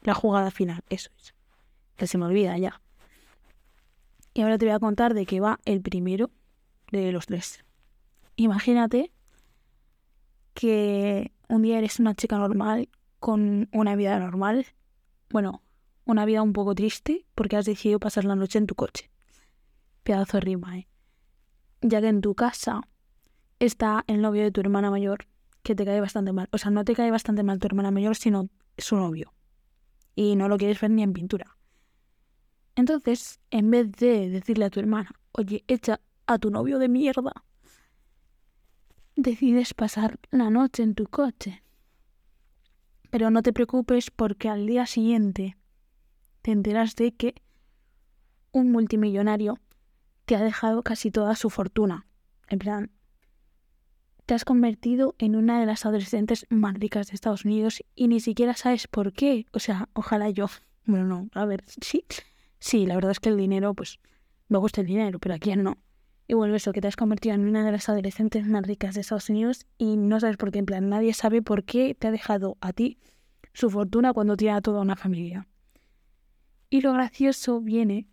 la 0.00 0.14
jugada 0.14 0.50
final, 0.50 0.82
eso 0.88 1.10
es. 1.18 1.34
Que 1.96 2.06
se 2.06 2.16
me 2.16 2.24
olvida 2.24 2.56
ya. 2.56 2.80
Y 4.32 4.40
ahora 4.40 4.56
te 4.56 4.64
voy 4.64 4.74
a 4.74 4.80
contar 4.80 5.12
de 5.12 5.26
qué 5.26 5.38
va 5.38 5.60
el 5.66 5.82
primero 5.82 6.30
de 6.92 7.12
los 7.12 7.26
tres. 7.26 7.62
Imagínate 8.36 9.12
que 10.54 11.30
un 11.50 11.60
día 11.60 11.76
eres 11.76 12.00
una 12.00 12.14
chica 12.14 12.38
normal 12.38 12.88
con 13.20 13.68
una 13.70 13.96
vida 13.96 14.18
normal. 14.18 14.64
Bueno, 15.28 15.60
una 16.04 16.24
vida 16.24 16.42
un 16.42 16.52
poco 16.52 16.74
triste 16.74 17.26
porque 17.34 17.56
has 17.56 17.66
decidido 17.66 18.00
pasar 18.00 18.24
la 18.24 18.36
noche 18.36 18.58
en 18.58 18.66
tu 18.66 18.74
coche. 18.74 19.10
Pedazo 20.02 20.36
de 20.38 20.40
rima, 20.42 20.78
¿eh? 20.78 20.88
Ya 21.80 22.00
que 22.00 22.08
en 22.08 22.20
tu 22.20 22.34
casa 22.34 22.82
está 23.58 24.04
el 24.06 24.20
novio 24.20 24.42
de 24.42 24.50
tu 24.50 24.60
hermana 24.60 24.90
mayor 24.90 25.26
que 25.62 25.74
te 25.74 25.84
cae 25.84 26.00
bastante 26.00 26.32
mal. 26.32 26.48
O 26.52 26.58
sea, 26.58 26.70
no 26.70 26.84
te 26.84 26.94
cae 26.94 27.10
bastante 27.10 27.42
mal 27.42 27.58
tu 27.58 27.66
hermana 27.66 27.90
mayor, 27.90 28.16
sino 28.16 28.48
su 28.76 28.96
novio. 28.96 29.32
Y 30.14 30.36
no 30.36 30.48
lo 30.48 30.58
quieres 30.58 30.80
ver 30.80 30.90
ni 30.90 31.02
en 31.02 31.12
pintura. 31.12 31.56
Entonces, 32.76 33.40
en 33.50 33.70
vez 33.70 33.90
de 33.92 34.28
decirle 34.28 34.66
a 34.66 34.70
tu 34.70 34.80
hermana, 34.80 35.10
oye, 35.32 35.64
echa 35.68 36.00
a 36.26 36.38
tu 36.38 36.50
novio 36.50 36.78
de 36.78 36.88
mierda, 36.88 37.44
decides 39.16 39.74
pasar 39.74 40.18
la 40.30 40.50
noche 40.50 40.82
en 40.82 40.94
tu 40.94 41.06
coche. 41.06 41.62
Pero 43.10 43.30
no 43.30 43.42
te 43.42 43.52
preocupes 43.52 44.10
porque 44.10 44.48
al 44.48 44.66
día 44.66 44.86
siguiente 44.86 45.56
te 46.44 46.52
enteras 46.52 46.94
de 46.94 47.14
que 47.14 47.34
un 48.52 48.70
multimillonario 48.70 49.58
te 50.26 50.36
ha 50.36 50.42
dejado 50.42 50.82
casi 50.82 51.10
toda 51.10 51.36
su 51.36 51.48
fortuna. 51.48 52.06
En 52.48 52.58
plan, 52.58 52.90
te 54.26 54.34
has 54.34 54.44
convertido 54.44 55.14
en 55.18 55.36
una 55.36 55.58
de 55.58 55.64
las 55.64 55.86
adolescentes 55.86 56.44
más 56.50 56.74
ricas 56.74 57.06
de 57.06 57.14
Estados 57.14 57.46
Unidos 57.46 57.82
y 57.94 58.08
ni 58.08 58.20
siquiera 58.20 58.52
sabes 58.52 58.88
por 58.88 59.14
qué. 59.14 59.46
O 59.52 59.58
sea, 59.58 59.88
ojalá 59.94 60.28
yo. 60.30 60.48
Bueno, 60.86 61.06
no, 61.06 61.30
a 61.32 61.46
ver, 61.46 61.64
sí, 61.80 62.04
Sí, 62.58 62.84
la 62.84 62.94
verdad 62.94 63.12
es 63.12 63.20
que 63.20 63.30
el 63.30 63.38
dinero, 63.38 63.72
pues 63.72 64.00
me 64.48 64.58
gusta 64.58 64.82
el 64.82 64.86
dinero, 64.86 65.18
pero 65.18 65.34
a 65.34 65.38
quién 65.38 65.62
no. 65.62 65.78
Y 66.28 66.34
bueno, 66.34 66.54
eso, 66.54 66.74
que 66.74 66.82
te 66.82 66.88
has 66.88 66.96
convertido 66.96 67.34
en 67.34 67.48
una 67.48 67.64
de 67.64 67.72
las 67.72 67.88
adolescentes 67.88 68.46
más 68.46 68.66
ricas 68.66 68.94
de 68.94 69.00
Estados 69.00 69.30
Unidos 69.30 69.64
y 69.78 69.96
no 69.96 70.20
sabes 70.20 70.36
por 70.36 70.50
qué, 70.50 70.58
en 70.58 70.66
plan, 70.66 70.90
nadie 70.90 71.14
sabe 71.14 71.40
por 71.40 71.64
qué 71.64 71.94
te 71.94 72.08
ha 72.08 72.10
dejado 72.10 72.58
a 72.60 72.74
ti 72.74 72.98
su 73.54 73.70
fortuna 73.70 74.12
cuando 74.12 74.36
tiene 74.36 74.58
a 74.58 74.60
toda 74.60 74.82
una 74.82 74.94
familia. 74.94 75.48
Y 76.74 76.80
lo 76.80 76.92
gracioso 76.92 77.60
viene 77.60 78.08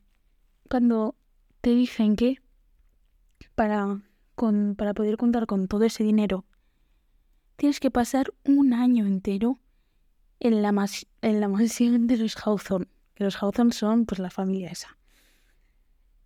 cuando 0.70 1.16
te 1.62 1.72
dicen 1.72 2.16
que 2.16 2.44
para, 3.56 4.04
con, 4.36 4.76
para 4.76 4.94
poder 4.94 5.18
contar 5.18 5.48
con 5.48 5.68
todo 5.68 5.84
ese 5.84 6.04
dinero 6.04 6.46
tienes 7.56 7.80
que 7.80 7.90
pasar 7.90 8.32
un 8.46 8.74
año 8.74 9.08
entero 9.08 9.58
en 10.40 10.62
la, 10.62 10.88
en 11.24 11.40
la 11.42 11.48
mansión 11.48 12.06
de 12.06 12.18
los 12.18 12.36
Hawthorne 12.36 12.86
los 13.16 13.42
Hawthorne 13.42 13.72
son 13.72 14.06
pues 14.06 14.20
la 14.20 14.30
familia 14.30 14.70
esa. 14.70 14.96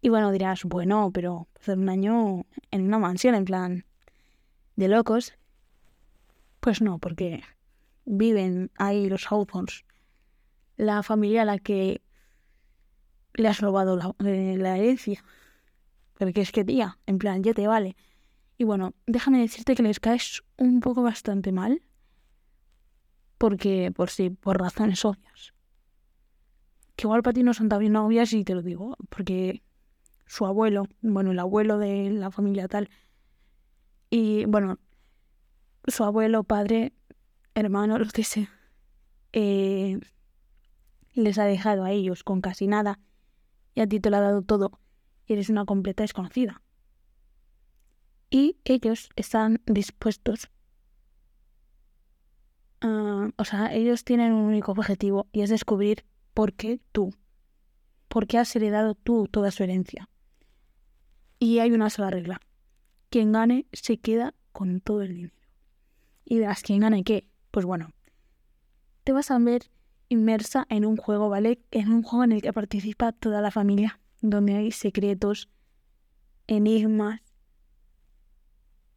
Y 0.01 0.09
bueno, 0.09 0.33
dirás, 0.33 0.65
bueno, 0.65 1.11
pero 1.13 1.47
hacer 1.57 1.77
un 1.77 1.87
año 1.87 2.45
en 2.69 2.81
una 2.81 2.99
mansión, 2.99 3.35
en 3.35 3.45
plan 3.45 3.85
de 4.75 4.89
locos. 4.89 5.35
Pues 6.59 6.81
no, 6.81 6.99
porque 6.99 7.43
viven 8.03 8.71
ahí 8.75 9.07
los 9.07 9.25
Hawthorns, 9.31 9.85
la 10.75 11.01
familia 11.01 11.43
a 11.43 11.45
la 11.45 11.59
que 11.59 12.01
le 13.35 13.47
has 13.47 13.61
robado 13.61 13.95
la, 13.95 14.15
eh, 14.29 14.57
la 14.57 14.77
herencia. 14.77 15.23
Porque 16.17 16.41
es 16.41 16.51
que, 16.51 16.63
tía, 16.65 16.97
en 17.05 17.17
plan, 17.17 17.43
ya 17.43 17.53
te 17.53 17.67
vale. 17.67 17.95
Y 18.57 18.63
bueno, 18.63 18.93
déjame 19.05 19.39
decirte 19.39 19.75
que 19.75 19.83
les 19.83 19.99
caes 19.99 20.43
un 20.57 20.79
poco 20.79 21.03
bastante 21.03 21.51
mal. 21.51 21.81
Porque, 23.37 23.91
por 23.93 24.09
sí, 24.09 24.29
por 24.29 24.59
razones 24.59 25.03
obvias 25.05 25.55
que 26.95 27.07
igual 27.07 27.23
para 27.23 27.33
ti 27.33 27.43
no 27.43 27.53
son 27.53 27.69
tan 27.69 27.95
obvias 27.95 28.33
y 28.33 28.43
te 28.43 28.55
lo 28.55 28.61
digo, 28.61 28.97
porque 29.09 29.61
su 30.25 30.45
abuelo, 30.45 30.87
bueno, 31.01 31.31
el 31.31 31.39
abuelo 31.39 31.77
de 31.77 32.09
la 32.09 32.31
familia 32.31 32.67
tal, 32.67 32.89
y 34.09 34.45
bueno, 34.45 34.79
su 35.87 36.03
abuelo, 36.03 36.43
padre, 36.43 36.93
hermano, 37.53 37.97
lo 37.97 38.05
que 38.05 38.23
sea, 38.23 38.49
eh, 39.33 39.99
les 41.13 41.37
ha 41.37 41.45
dejado 41.45 41.83
a 41.83 41.91
ellos 41.91 42.23
con 42.23 42.41
casi 42.41 42.67
nada 42.67 42.99
y 43.75 43.81
a 43.81 43.87
ti 43.87 43.99
te 43.99 44.09
lo 44.09 44.17
ha 44.17 44.21
dado 44.21 44.41
todo 44.41 44.79
y 45.27 45.33
eres 45.33 45.49
una 45.49 45.65
completa 45.65 46.03
desconocida. 46.03 46.61
Y 48.31 48.57
ellos 48.63 49.09
están 49.15 49.61
dispuestos, 49.65 50.49
o 52.81 53.45
sea, 53.45 53.73
ellos 53.73 54.03
tienen 54.03 54.31
un 54.31 54.45
único 54.45 54.71
objetivo 54.71 55.27
y 55.31 55.41
es 55.41 55.49
descubrir 55.49 56.05
¿Por 56.35 56.51
qué 56.51 56.81
tú? 56.91 57.15
¿Por 58.09 58.27
qué 58.27 58.37
has 58.37 58.53
heredado 58.57 58.93
tú 58.93 59.29
toda 59.31 59.51
su 59.51 59.63
herencia? 59.63 60.09
Y 61.39 61.59
hay 61.59 61.71
una 61.71 61.89
sola 61.89 62.09
regla. 62.09 62.41
Quien 63.09 63.31
gane 63.31 63.67
se 63.71 63.99
queda 63.99 64.33
con 64.51 64.81
todo 64.81 65.01
el 65.03 65.13
dinero. 65.13 65.35
Y 66.25 66.39
verás, 66.39 66.61
¿quién 66.61 66.81
gane 66.81 67.05
qué? 67.05 67.29
Pues 67.51 67.65
bueno, 67.65 67.93
te 69.05 69.13
vas 69.13 69.31
a 69.31 69.39
ver 69.39 69.71
inmersa 70.09 70.65
en 70.69 70.85
un 70.85 70.97
juego, 70.97 71.29
¿vale? 71.29 71.59
En 71.71 71.91
un 71.91 72.03
juego 72.03 72.23
en 72.23 72.31
el 72.33 72.41
que 72.41 72.53
participa 72.53 73.11
toda 73.11 73.41
la 73.41 73.51
familia, 73.51 73.99
donde 74.21 74.55
hay 74.55 74.71
secretos, 74.71 75.49
enigmas, 76.47 77.21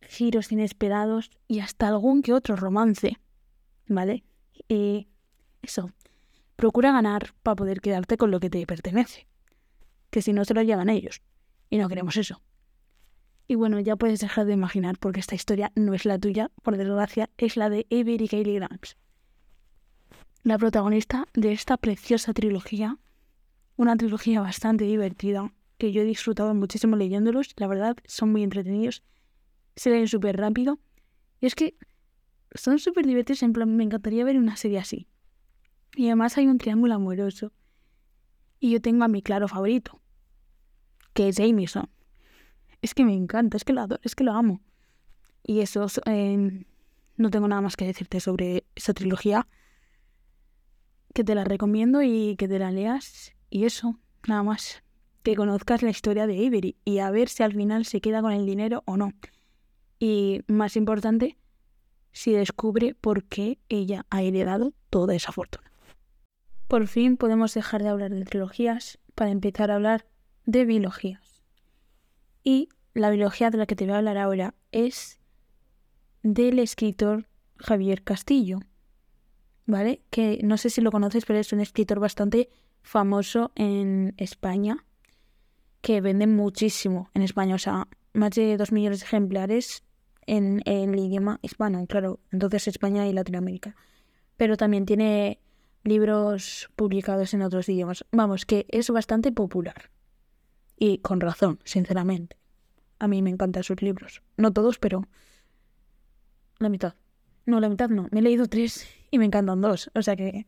giros 0.01 0.53
inesperados 0.53 1.31
y 1.47 1.61
hasta 1.61 1.88
algún 1.88 2.23
que 2.23 2.33
otro 2.33 2.57
romance, 2.57 3.18
¿vale? 3.87 4.25
Eso, 5.62 5.92
Procura 6.59 6.90
ganar 6.90 7.35
para 7.44 7.55
poder 7.55 7.81
quedarte 7.81 8.16
con 8.16 8.33
lo 8.33 8.40
que 8.40 8.51
te 8.51 8.66
pertenece. 8.66 9.29
Que 10.11 10.23
si 10.23 10.33
no 10.33 10.44
se 10.44 10.55
lo 10.55 10.62
llevan 10.62 10.88
ellos. 10.88 11.23
Y 11.71 11.79
no 11.79 11.88
queremos 11.88 12.16
eso. 12.16 12.42
Y 13.47 13.55
bueno, 13.55 13.79
ya 13.79 13.94
puedes 13.94 14.18
dejar 14.18 14.44
de 14.44 14.55
imaginar 14.55 14.99
porque 14.99 15.21
esta 15.21 15.37
historia 15.37 15.71
no 15.77 15.94
es 15.94 16.05
la 16.05 16.18
tuya, 16.18 16.51
por 16.64 16.77
desgracia, 16.77 17.31
es 17.38 17.57
la 17.57 17.71
de 17.71 17.87
Avery 17.92 18.25
y 18.25 18.29
Kaylee 18.29 18.55
Grimes. 18.57 18.97
La 20.44 20.57
protagonista 20.57 21.27
de 21.35 21.53
esta 21.53 21.77
preciosa 21.77 22.33
trilogía, 22.33 22.98
una 23.77 23.96
trilogía 23.96 24.40
bastante 24.40 24.85
divertida, 24.85 25.53
que 25.79 25.92
yo 25.92 26.03
he 26.03 26.05
disfrutado 26.05 26.55
muchísimo 26.55 26.96
leyéndolos, 26.96 27.55
la 27.57 27.66
verdad, 27.66 27.96
son 28.07 28.33
muy 28.33 28.42
entretenidos, 28.42 29.03
se 29.77 29.90
leen 29.90 30.09
súper 30.09 30.37
rápido, 30.37 30.79
y 31.40 31.46
es 31.46 31.55
que 31.55 31.77
son 32.55 32.79
súper 32.79 33.07
divertidos, 33.07 33.42
en 33.42 33.53
plan, 33.53 33.77
me 33.77 33.85
encantaría 33.85 34.24
ver 34.24 34.38
una 34.38 34.57
serie 34.57 34.79
así. 34.79 35.09
Y 35.94 36.07
además 36.07 36.37
hay 36.38 36.46
un 36.46 36.59
triángulo 36.59 36.94
amoroso. 36.94 37.53
Y 38.61 38.70
yo 38.70 38.81
tengo 38.81 39.05
a 39.05 39.09
mi 39.09 39.22
claro 39.22 39.48
favorito, 39.48 40.01
que 41.14 41.29
es 41.29 41.37
Jameson. 41.37 41.88
Es 42.83 42.94
que 42.94 43.05
me 43.05 43.14
encanta, 43.14 43.57
es 43.57 43.64
que 43.64 43.72
lo 43.72 43.83
adoro, 43.83 44.01
es 44.05 44.14
que 44.14 44.24
lo 44.24 44.33
amo. 44.33 44.61
y 45.44 45.61
eso, 45.61 45.87
em, 46.05 46.64
no 47.16 47.31
tengo 47.31 47.48
nada 47.48 47.62
más 47.62 47.74
que 47.77 47.87
decirte 47.87 48.20
sobre 48.20 48.64
esa 48.74 48.92
trilogía. 48.92 49.46
Te 51.25 51.35
la 51.35 51.45
recomiendo 51.45 52.03
y 52.03 52.37
que 52.37 52.47
te 52.47 52.59
la 52.59 52.71
leas. 52.71 53.33
Y 53.51 53.65
eso, 53.65 53.99
nada 54.27 54.43
más. 54.43 54.83
Que 55.23 55.35
conozcas 55.35 55.83
la 55.83 55.91
historia 55.91 56.27
de 56.27 56.47
Avery 56.47 56.77
y 56.85 57.01
a 57.01 57.11
ver 57.11 57.29
si 57.29 57.43
al 57.43 57.53
final 57.53 57.85
se 57.85 58.01
queda 58.01 58.23
con 58.23 58.33
el 58.33 58.47
dinero 58.47 58.83
o 58.87 58.97
no. 58.97 59.13
Y 59.99 60.43
más 60.47 60.77
importante, 60.77 61.37
si 62.13 62.33
descubre 62.33 62.95
por 62.95 63.25
qué 63.25 63.59
ella 63.69 64.07
ha 64.11 64.23
heredado 64.23 64.73
toda 64.91 65.15
esa 65.15 65.33
fortuna. 65.33 65.71
Por 66.69 66.87
fin 66.87 67.17
podemos 67.17 67.53
dejar 67.53 67.83
de 67.83 67.89
hablar 67.89 68.11
de 68.11 68.25
trilogías 68.25 68.99
para 69.15 69.31
empezar 69.31 69.71
a 69.71 69.75
hablar 69.75 70.07
de 70.47 70.65
biologías. 70.65 71.43
Y 72.45 72.69
la 72.95 73.11
biología 73.11 73.51
de 73.51 73.59
la 73.59 73.67
que 73.67 73.75
te 73.75 73.85
voy 73.85 73.95
a 73.95 73.99
hablar 73.99 74.19
ahora 74.19 74.55
es 74.71 75.19
del 76.23 76.59
escritor 76.61 77.27
Javier 77.57 78.05
Castillo, 78.05 78.61
¿vale? 79.69 80.03
Que 80.11 80.41
no 80.43 80.57
sé 80.57 80.71
si 80.71 80.81
lo 80.81 80.91
conoces, 80.91 81.25
pero 81.27 81.39
es 81.39 81.53
un 81.53 81.61
escritor 81.61 82.01
bastante 82.01 82.49
famoso 82.83 83.53
en 83.55 84.15
España, 84.17 84.85
que 85.83 86.01
vende 86.01 86.27
muchísimo 86.27 87.11
en 87.15 87.23
España, 87.23 87.55
o 87.55 87.59
sea, 87.59 87.87
más 88.15 88.31
de 88.31 88.57
dos 88.57 88.73
millones 88.73 89.01
de 89.01 89.07
ejemplares 89.07 89.85
en, 90.27 90.63
el 90.65 90.99
idioma 90.99 91.39
hispano, 91.43 91.87
claro, 91.87 92.19
entonces 92.33 92.67
España 92.67 93.07
y 93.07 93.13
Latinoamérica. 93.13 93.77
Pero 94.39 94.57
también 94.57 94.87
tiene 94.87 95.39
libros 95.85 96.71
publicados 96.75 97.35
en 97.35 97.43
otros 97.43 97.69
idiomas. 97.69 98.07
Vamos, 98.11 98.47
que 98.47 98.67
es 98.71 98.89
bastante 98.89 99.33
popular. 99.33 99.91
Y 100.77 100.99
con 100.99 101.21
razón, 101.21 101.61
sinceramente. 101.65 102.37
A 102.99 103.07
mí 103.07 103.21
me 103.21 103.31
encantan 103.31 103.65
sus 103.65 103.83
libros. 103.83 104.23
No 104.37 104.53
todos, 104.53 104.79
pero 104.79 105.03
la 106.59 106.69
mitad. 106.69 106.95
No, 107.47 107.61
la 107.61 107.69
mitad 107.69 107.91
no. 107.91 108.09
Me 108.13 108.21
he 108.21 108.23
leído 108.23 108.47
tres 108.47 108.87
y 109.11 109.18
me 109.18 109.25
encantan 109.25 109.61
dos. 109.61 109.90
O 109.94 110.03
sea 110.03 110.16
que 110.16 110.47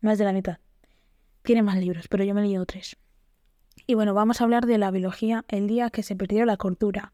más 0.00 0.18
de 0.18 0.24
la 0.24 0.32
mitad. 0.32 0.58
Tiene 1.42 1.62
más 1.62 1.78
libros, 1.78 2.08
pero 2.08 2.24
yo 2.24 2.34
me 2.34 2.40
he 2.40 2.44
leído 2.44 2.66
tres. 2.66 2.96
Y 3.86 3.94
bueno, 3.94 4.14
vamos 4.14 4.40
a 4.40 4.44
hablar 4.44 4.66
de 4.66 4.78
la 4.78 4.90
biología 4.90 5.44
el 5.48 5.66
día 5.66 5.90
que 5.90 6.02
se 6.02 6.16
perdió 6.16 6.44
la 6.44 6.56
cordura. 6.56 7.12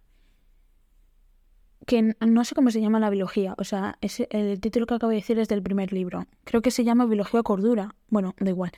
Que 1.87 2.15
no 2.27 2.45
sé 2.45 2.55
cómo 2.55 2.71
se 2.71 2.81
llama 2.81 2.99
la 2.99 3.11
biología. 3.11 3.55
O 3.59 3.65
sea, 3.65 3.99
ese, 4.01 4.27
el 4.31 4.59
título 4.61 4.87
que 4.87 4.95
acabo 4.95 5.11
de 5.11 5.17
decir 5.17 5.39
es 5.39 5.49
del 5.49 5.63
primer 5.63 5.93
libro. 5.93 6.27
Creo 6.45 6.63
que 6.63 6.71
se 6.71 6.83
llama 6.83 7.05
Biología 7.05 7.43
Cordura. 7.43 7.95
Bueno, 8.09 8.35
da 8.39 8.51
igual. 8.51 8.73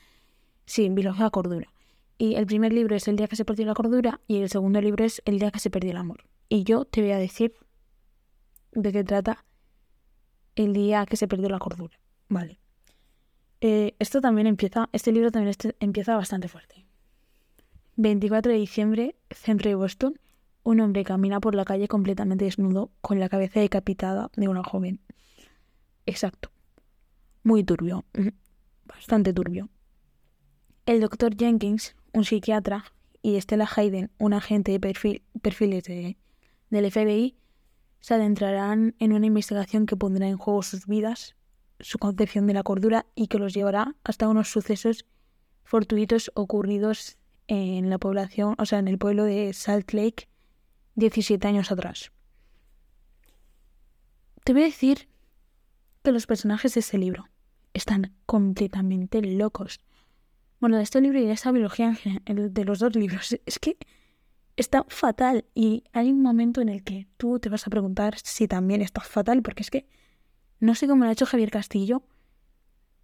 Sí, 0.65 0.89
Biología 0.89 1.31
Cordura. 1.31 1.73
Y 2.19 2.35
el 2.35 2.47
primer 2.47 2.73
libro 2.73 2.97
es 2.97 3.07
El 3.09 3.17
día 3.17 3.29
que 3.29 3.37
se 3.37 3.45
perdió 3.45 3.67
la 3.67 3.75
cordura 3.75 4.21
y 4.27 4.39
el 4.39 4.49
segundo 4.49 4.81
libro 4.81 5.05
es 5.05 5.23
El 5.25 5.39
día 5.39 5.51
que 5.51 5.61
se 5.61 5.71
perdió 5.71 5.93
el 5.93 5.99
amor. 5.99 6.25
Y 6.49 6.65
yo 6.65 6.85
te 6.85 7.03
voy 7.03 7.11
a 7.13 7.19
decir 7.19 7.55
de 8.73 8.93
qué 8.93 9.05
trata 9.05 9.45
el 10.55 10.73
día 10.73 11.07
que 11.07 11.17
se 11.17 11.29
perdió 11.29 11.49
la 11.49 11.59
cordura. 11.59 11.99
Vale. 12.29 12.59
Eh, 13.61 13.95
esto 13.99 14.21
también 14.21 14.47
empieza, 14.47 14.89
este 14.93 15.13
libro 15.13 15.31
también 15.31 15.51
este, 15.51 15.77
empieza 15.81 16.17
bastante 16.17 16.49
fuerte. 16.49 16.85
24 17.97 18.53
de 18.53 18.59
diciembre, 18.59 19.17
centro 19.31 19.71
de 19.71 19.75
Boston, 19.75 20.19
un 20.63 20.81
hombre 20.81 21.05
camina 21.05 21.41
por 21.41 21.55
la 21.55 21.65
calle 21.65 21.89
completamente 21.89 22.45
desnudo 22.45 22.91
con 23.01 23.21
la 23.21 23.29
cabeza 23.29 23.61
decapitada 23.61 24.31
de 24.37 24.49
una 24.49 24.65
joven. 24.65 25.01
Exacto. 26.05 26.51
Muy 27.43 27.65
turbio. 27.65 28.05
Bastante 28.85 29.33
turbio. 29.33 29.69
El 30.85 31.01
doctor 31.01 31.37
Jenkins, 31.37 31.95
un 32.13 32.25
psiquiatra, 32.25 32.85
y 33.23 33.41
Stella 33.41 33.69
Hayden, 33.77 34.11
un 34.19 34.35
agente 34.35 34.73
de 34.73 34.81
perfil, 34.81 35.23
perfiles 35.43 35.85
de, 35.85 36.17
del 36.71 36.91
FBI, 36.91 37.37
se 38.01 38.15
adentrarán 38.15 38.95
en 38.99 39.13
una 39.13 39.27
investigación 39.27 39.87
que 39.87 39.97
pondrá 39.97 40.29
en 40.29 40.37
juego 40.37 40.63
sus 40.63 40.87
vidas, 40.87 41.36
su 41.81 41.99
concepción 41.99 42.47
de 42.47 42.55
la 42.55 42.63
cordura 42.63 43.07
y 43.15 43.29
que 43.29 43.39
los 43.39 43.55
llevará 43.55 43.95
hasta 44.05 44.29
unos 44.29 44.51
sucesos 44.51 45.07
fortuitos 45.65 46.31
ocurridos 46.35 47.19
en 47.49 47.91
la 47.91 47.99
población, 47.99 48.55
o 48.59 48.67
sea, 48.67 48.79
en 48.79 48.89
el 48.89 48.99
pueblo 48.99 49.25
de 49.25 49.53
Salt 49.53 49.93
Lake 49.93 50.29
17 50.95 51.47
años 51.47 51.71
atrás. 51.71 52.13
Te 54.45 54.53
voy 54.53 54.63
a 54.63 54.67
decir 54.67 55.09
que 56.03 56.13
los 56.13 56.27
personajes 56.27 56.75
de 56.75 56.81
este 56.81 56.99
libro 56.99 57.29
están 57.75 58.15
completamente 58.27 59.21
locos. 59.21 59.81
Bueno, 60.61 60.77
de 60.77 60.85
este 60.85 61.01
libro 61.01 61.19
y 61.19 61.27
de 61.27 61.33
esta 61.33 61.53
biología, 61.53 61.99
de 62.25 62.65
los 62.65 62.79
dos 62.79 62.97
libros, 62.97 63.37
es 63.47 63.59
que 63.59 63.77
está 64.57 64.87
fatal 64.89 65.45
y 65.55 65.85
hay 65.93 66.11
un 66.11 66.23
momento 66.23 66.61
en 66.61 66.71
el 66.71 66.83
que 66.83 67.07
tú 67.19 67.39
te 67.39 67.49
vas 67.49 67.67
a 67.67 67.71
preguntar 67.71 68.17
si 68.23 68.49
también 68.49 68.81
está 68.81 69.03
fatal, 69.03 69.43
porque 69.43 69.63
es 69.63 69.71
que 69.71 69.87
no 70.61 70.75
sé 70.75 70.87
cómo 70.87 71.05
lo 71.05 71.11
ha 71.11 71.13
hecho 71.13 71.27
Javier 71.27 71.51
Castillo, 71.51 72.03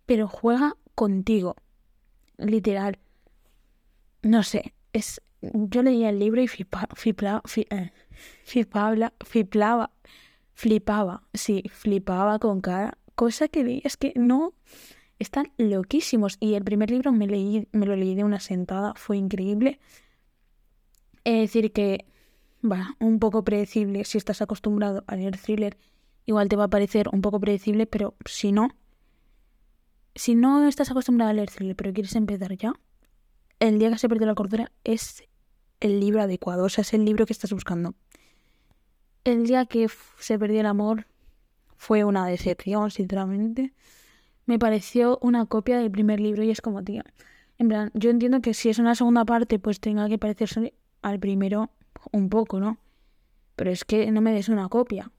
pero 0.07 0.29
juega 0.29 0.77
contigo, 0.95 1.57
literal. 2.38 2.99
No 4.23 4.43
sé, 4.43 4.75
es 4.93 5.21
yo 5.43 5.83
leía 5.83 6.11
el 6.11 6.19
libro 6.19 6.41
y 6.41 6.49
flipa, 6.49 6.88
eh, 7.05 7.91
flipaba, 8.45 9.12
flipaba, 9.25 9.91
flipaba, 10.55 11.23
sí, 11.35 11.65
flipaba 11.71 12.38
con 12.38 12.61
cada 12.61 12.97
cosa 13.15 13.49
que 13.49 13.65
leí. 13.65 13.83
Es 13.85 13.97
que 13.97 14.12
no, 14.15 14.55
están 15.19 15.53
loquísimos. 15.59 16.37
Y 16.38 16.55
el 16.55 16.65
primer 16.65 16.91
libro 16.91 17.12
me, 17.12 17.27
leí, 17.27 17.69
me 17.73 17.87
lo 17.87 17.97
leí 17.97 18.15
de 18.15 18.25
una 18.25 18.41
sentada, 18.41 18.95
fue 18.95 19.17
increíble. 19.17 19.81
Es 21.25 21.53
decir, 21.53 21.73
que 21.73 22.07
va 22.65 22.97
un 23.01 23.19
poco 23.19 23.45
predecible. 23.45 24.05
Si 24.05 24.19
estás 24.19 24.43
acostumbrado 24.43 25.03
a 25.09 25.17
leer 25.17 25.37
thriller, 25.38 25.77
igual 26.27 26.49
te 26.49 26.57
va 26.57 26.65
a 26.65 26.71
parecer 26.71 27.09
un 27.13 27.21
poco 27.21 27.41
predecible, 27.41 27.87
pero 27.87 28.15
si 28.25 28.53
no, 28.53 28.71
si 30.15 30.35
no 30.35 30.67
estás 30.67 30.91
acostumbrado 30.91 31.31
a 31.31 31.35
leer 31.35 31.51
pero 31.77 31.93
quieres 31.93 32.15
empezar 32.15 32.57
ya, 32.57 32.75
El 33.59 33.79
día 33.79 33.91
que 33.91 33.99
se 33.99 34.09
perdió 34.09 34.27
la 34.27 34.35
cordura 34.35 34.73
es 34.85 35.25
el 35.81 36.01
libro 36.01 36.23
adecuado, 36.23 36.65
o 36.65 36.69
sea, 36.69 36.83
es 36.83 36.95
el 36.95 37.05
libro 37.05 37.27
que 37.27 37.33
estás 37.33 37.53
buscando. 37.53 37.95
El 39.25 39.47
día 39.47 39.67
que 39.67 39.89
se 40.19 40.39
perdió 40.39 40.61
el 40.61 40.67
amor 40.67 41.07
fue 41.77 42.05
una 42.05 42.27
decepción, 42.27 42.91
sinceramente. 42.91 43.73
Me 44.47 44.59
pareció 44.59 45.19
una 45.23 45.47
copia 45.47 45.79
del 45.79 45.91
primer 45.91 46.21
libro 46.21 46.43
y 46.43 46.51
es 46.51 46.61
como, 46.61 46.83
tío. 46.83 47.03
En 47.59 47.69
plan, 47.69 47.91
yo 47.95 48.11
entiendo 48.11 48.41
que 48.41 48.55
si 48.55 48.69
es 48.69 48.79
una 48.79 48.95
segunda 48.95 49.25
parte, 49.25 49.59
pues 49.59 49.79
tenga 49.79 50.09
que 50.09 50.19
parecerse 50.19 50.75
al 51.03 51.21
primero 51.21 51.71
un 52.11 52.29
poco, 52.29 52.59
¿no? 52.59 52.79
Pero 53.55 53.71
es 53.71 53.85
que 53.85 54.11
no 54.11 54.21
me 54.21 54.33
des 54.33 54.49
una 54.49 54.69
copia. 54.69 55.13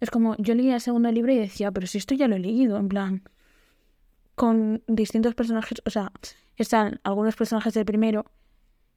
Es 0.00 0.10
como, 0.10 0.34
yo 0.38 0.54
leía 0.54 0.74
el 0.74 0.80
segundo 0.80 1.12
libro 1.12 1.32
y 1.32 1.38
decía, 1.38 1.70
pero 1.70 1.86
si 1.86 1.98
esto 1.98 2.14
ya 2.14 2.26
lo 2.26 2.36
he 2.36 2.38
leído, 2.38 2.78
en 2.78 2.88
plan, 2.88 3.22
con 4.34 4.82
distintos 4.86 5.34
personajes, 5.34 5.82
o 5.84 5.90
sea, 5.90 6.12
están 6.56 7.00
algunos 7.04 7.36
personajes 7.36 7.74
del 7.74 7.84
primero 7.84 8.24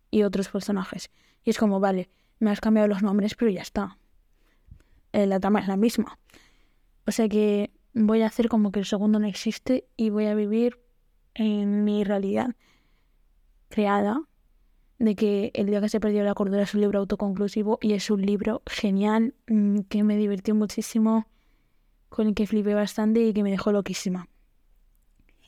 y 0.09 0.23
otros 0.23 0.47
personajes. 0.49 1.11
Y 1.43 1.49
es 1.49 1.57
como, 1.57 1.79
vale, 1.79 2.09
me 2.39 2.51
has 2.51 2.61
cambiado 2.61 2.87
los 2.87 3.03
nombres, 3.03 3.35
pero 3.35 3.51
ya 3.51 3.61
está. 3.61 3.97
Eh, 5.11 5.27
la 5.27 5.39
trama 5.39 5.59
es 5.59 5.67
la 5.67 5.77
misma. 5.77 6.17
O 7.05 7.11
sea 7.11 7.27
que 7.27 7.71
voy 7.93 8.21
a 8.21 8.27
hacer 8.27 8.47
como 8.47 8.71
que 8.71 8.79
el 8.79 8.85
segundo 8.85 9.19
no 9.19 9.27
existe 9.27 9.87
y 9.97 10.09
voy 10.09 10.25
a 10.25 10.35
vivir 10.35 10.79
en 11.33 11.83
mi 11.83 12.03
realidad 12.03 12.55
creada 13.69 14.21
de 15.03 15.15
que 15.15 15.51
El 15.53 15.65
día 15.65 15.81
que 15.81 15.89
se 15.89 15.99
perdió 15.99 16.23
la 16.23 16.33
cordura 16.33 16.63
es 16.63 16.73
un 16.73 16.79
libro 16.79 16.99
autoconclusivo 16.99 17.77
y 17.81 17.91
es 17.91 18.09
un 18.09 18.21
libro 18.21 18.61
genial 18.65 19.33
mm, 19.47 19.79
que 19.89 20.01
me 20.01 20.15
divirtió 20.15 20.55
muchísimo, 20.55 21.27
con 22.07 22.27
el 22.27 22.35
que 22.35 22.47
flipé 22.47 22.73
bastante 22.73 23.21
y 23.21 23.33
que 23.33 23.43
me 23.43 23.51
dejó 23.51 23.73
loquísima. 23.73 24.29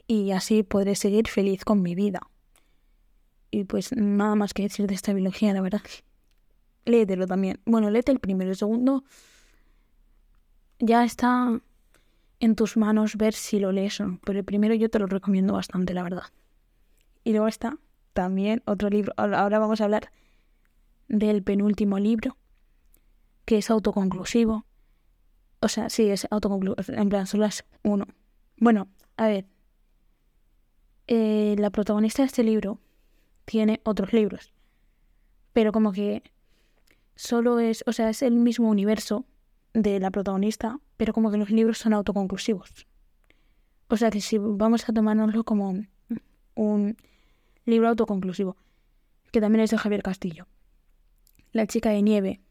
Y 0.07 0.31
así 0.31 0.63
podré 0.63 0.95
seguir 0.95 1.29
feliz 1.29 1.63
con 1.63 1.81
mi 1.81 1.95
vida. 1.95 2.19
Y 3.49 3.63
pues 3.63 3.93
nada 3.95 4.35
más 4.35 4.53
que 4.53 4.63
decir 4.63 4.87
de 4.87 4.93
esta 4.93 5.13
biología, 5.13 5.53
la 5.53 5.61
verdad. 5.61 5.81
Léetelo 6.83 7.25
también. 7.25 7.61
Bueno, 7.65 7.89
léete 7.89 8.11
el 8.11 8.19
primero. 8.19 8.49
El 8.51 8.57
segundo 8.57 9.05
ya 10.79 11.05
está 11.05 11.61
en 12.41 12.55
tus 12.55 12.75
manos 12.75 13.15
ver 13.15 13.33
si 13.33 13.59
lo 13.59 13.71
lees 13.71 14.01
o 14.01 14.05
no. 14.05 14.19
Pero 14.25 14.39
el 14.39 14.45
primero 14.45 14.75
yo 14.75 14.89
te 14.89 14.99
lo 14.99 15.07
recomiendo 15.07 15.53
bastante, 15.53 15.93
la 15.93 16.03
verdad. 16.03 16.25
Y 17.23 17.31
luego 17.31 17.47
está 17.47 17.77
también 18.15 18.63
otro 18.65 18.89
libro. 18.89 19.13
Ahora 19.17 19.59
vamos 19.59 19.81
a 19.81 19.83
hablar 19.83 20.09
del 21.09 21.43
penúltimo 21.43 21.99
libro, 21.99 22.37
que 23.43 23.57
es 23.57 23.69
autoconclusivo. 23.69 24.65
O 25.59 25.67
sea, 25.67 25.89
sí, 25.89 26.09
es 26.09 26.25
autoconclusivo. 26.31 26.97
En 26.97 27.09
plan, 27.09 27.27
solo 27.27 27.45
es 27.45 27.65
uno. 27.83 28.07
Bueno, 28.57 28.87
a 29.17 29.27
ver. 29.27 29.45
Eh, 31.07 31.55
la 31.59 31.69
protagonista 31.69 32.23
de 32.23 32.27
este 32.27 32.43
libro 32.43 32.79
tiene 33.43 33.81
otros 33.83 34.13
libros. 34.13 34.53
Pero 35.51 35.73
como 35.73 35.91
que 35.91 36.23
solo 37.15 37.59
es, 37.59 37.83
o 37.85 37.91
sea, 37.91 38.09
es 38.09 38.21
el 38.21 38.35
mismo 38.35 38.69
universo 38.69 39.25
de 39.73 39.99
la 39.99 40.09
protagonista, 40.09 40.79
pero 40.95 41.13
como 41.13 41.31
que 41.31 41.37
los 41.37 41.49
libros 41.49 41.79
son 41.79 41.93
autoconclusivos. 41.93 42.87
O 43.89 43.97
sea 43.97 44.09
que 44.09 44.21
si 44.21 44.37
vamos 44.37 44.87
a 44.87 44.93
tomárnoslo 44.93 45.43
como 45.43 45.83
un 46.55 46.97
libro 47.65 47.89
autoconclusivo, 47.89 48.57
que 49.31 49.41
también 49.41 49.63
es 49.63 49.71
de 49.71 49.77
Javier 49.77 50.03
Castillo. 50.03 50.47
La 51.51 51.67
chica 51.67 51.89
de 51.89 52.01
nieve, 52.01 52.41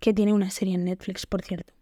que 0.00 0.14
tiene 0.14 0.32
una 0.32 0.50
serie 0.50 0.74
en 0.74 0.84
Netflix, 0.84 1.26
por 1.26 1.42
cierto. 1.42 1.72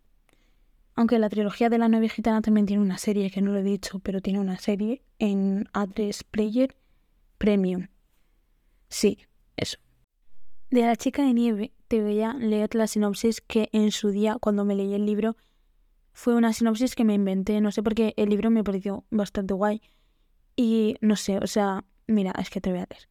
Aunque 0.97 1.19
la 1.19 1.29
trilogía 1.29 1.69
de 1.69 1.79
la 1.79 1.89
novia 1.89 2.09
gitana 2.09 2.41
también 2.41 2.67
tiene 2.67 2.83
una 2.83 2.99
serie, 2.99 3.31
que 3.31 3.43
no 3.43 3.53
lo 3.53 3.59
he 3.59 3.65
dicho, 3.65 3.99
pero 3.99 4.21
tiene 4.21 4.39
una 4.39 4.59
serie 4.59 5.03
en 5.19 5.65
A3 5.73 6.23
Player 6.31 6.77
Premium. 7.39 7.89
Sí, 8.89 9.19
eso. 9.57 9.79
De 10.71 10.83
la 10.83 10.97
chica 10.97 11.23
de 11.25 11.35
nieve 11.35 11.73
te 11.89 12.01
voy 12.01 12.21
a 12.23 12.35
leer 12.35 12.75
la 12.75 12.87
sinopsis 12.87 13.41
que 13.41 13.69
en 13.73 13.91
su 13.91 14.11
día, 14.11 14.39
cuando 14.41 14.65
me 14.65 14.75
leí 14.75 14.95
el 14.95 15.05
libro, 15.05 15.37
fue 16.13 16.37
una 16.37 16.53
sinopsis 16.53 16.95
que 16.95 17.05
me 17.05 17.15
inventé, 17.15 17.61
no 17.61 17.73
sé, 17.73 17.83
porque 17.83 18.15
el 18.17 18.29
libro 18.29 18.51
me 18.51 18.63
pareció 18.63 19.05
bastante 19.11 19.53
guay. 19.53 19.83
Y 20.57 20.97
no 21.01 21.17
sé, 21.17 21.39
o 21.39 21.47
sea, 21.49 21.85
mira, 22.07 22.33
es 22.39 22.51
que 22.51 22.61
te 22.61 22.71
voy 22.71 22.81
a 22.81 22.87
leer. 22.91 23.09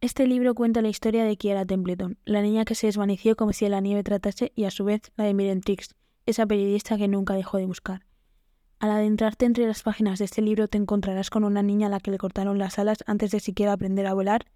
Este 0.00 0.26
libro 0.26 0.54
cuenta 0.54 0.80
la 0.80 0.88
historia 0.88 1.24
de 1.24 1.36
Kiara 1.36 1.64
Templeton, 1.64 2.18
la 2.24 2.40
niña 2.40 2.64
que 2.64 2.76
se 2.76 2.86
desvaneció 2.86 3.34
como 3.34 3.52
si 3.52 3.68
la 3.68 3.80
nieve 3.80 4.04
tratase 4.04 4.52
y 4.54 4.64
a 4.64 4.70
su 4.70 4.84
vez 4.84 5.10
la 5.16 5.24
de 5.24 5.34
Mirentrix, 5.34 5.96
esa 6.24 6.46
periodista 6.46 6.96
que 6.96 7.08
nunca 7.08 7.34
dejó 7.34 7.56
de 7.58 7.66
buscar. 7.66 8.04
Al 8.78 8.92
adentrarte 8.92 9.44
entre 9.44 9.66
las 9.66 9.82
páginas 9.82 10.20
de 10.20 10.26
este 10.26 10.40
libro 10.40 10.68
te 10.68 10.78
encontrarás 10.78 11.30
con 11.30 11.42
una 11.42 11.64
niña 11.64 11.88
a 11.88 11.90
la 11.90 11.98
que 11.98 12.12
le 12.12 12.18
cortaron 12.18 12.58
las 12.58 12.78
alas 12.78 12.98
antes 13.06 13.32
de 13.32 13.40
siquiera 13.40 13.72
aprender 13.72 14.06
a 14.06 14.14
volar, 14.14 14.46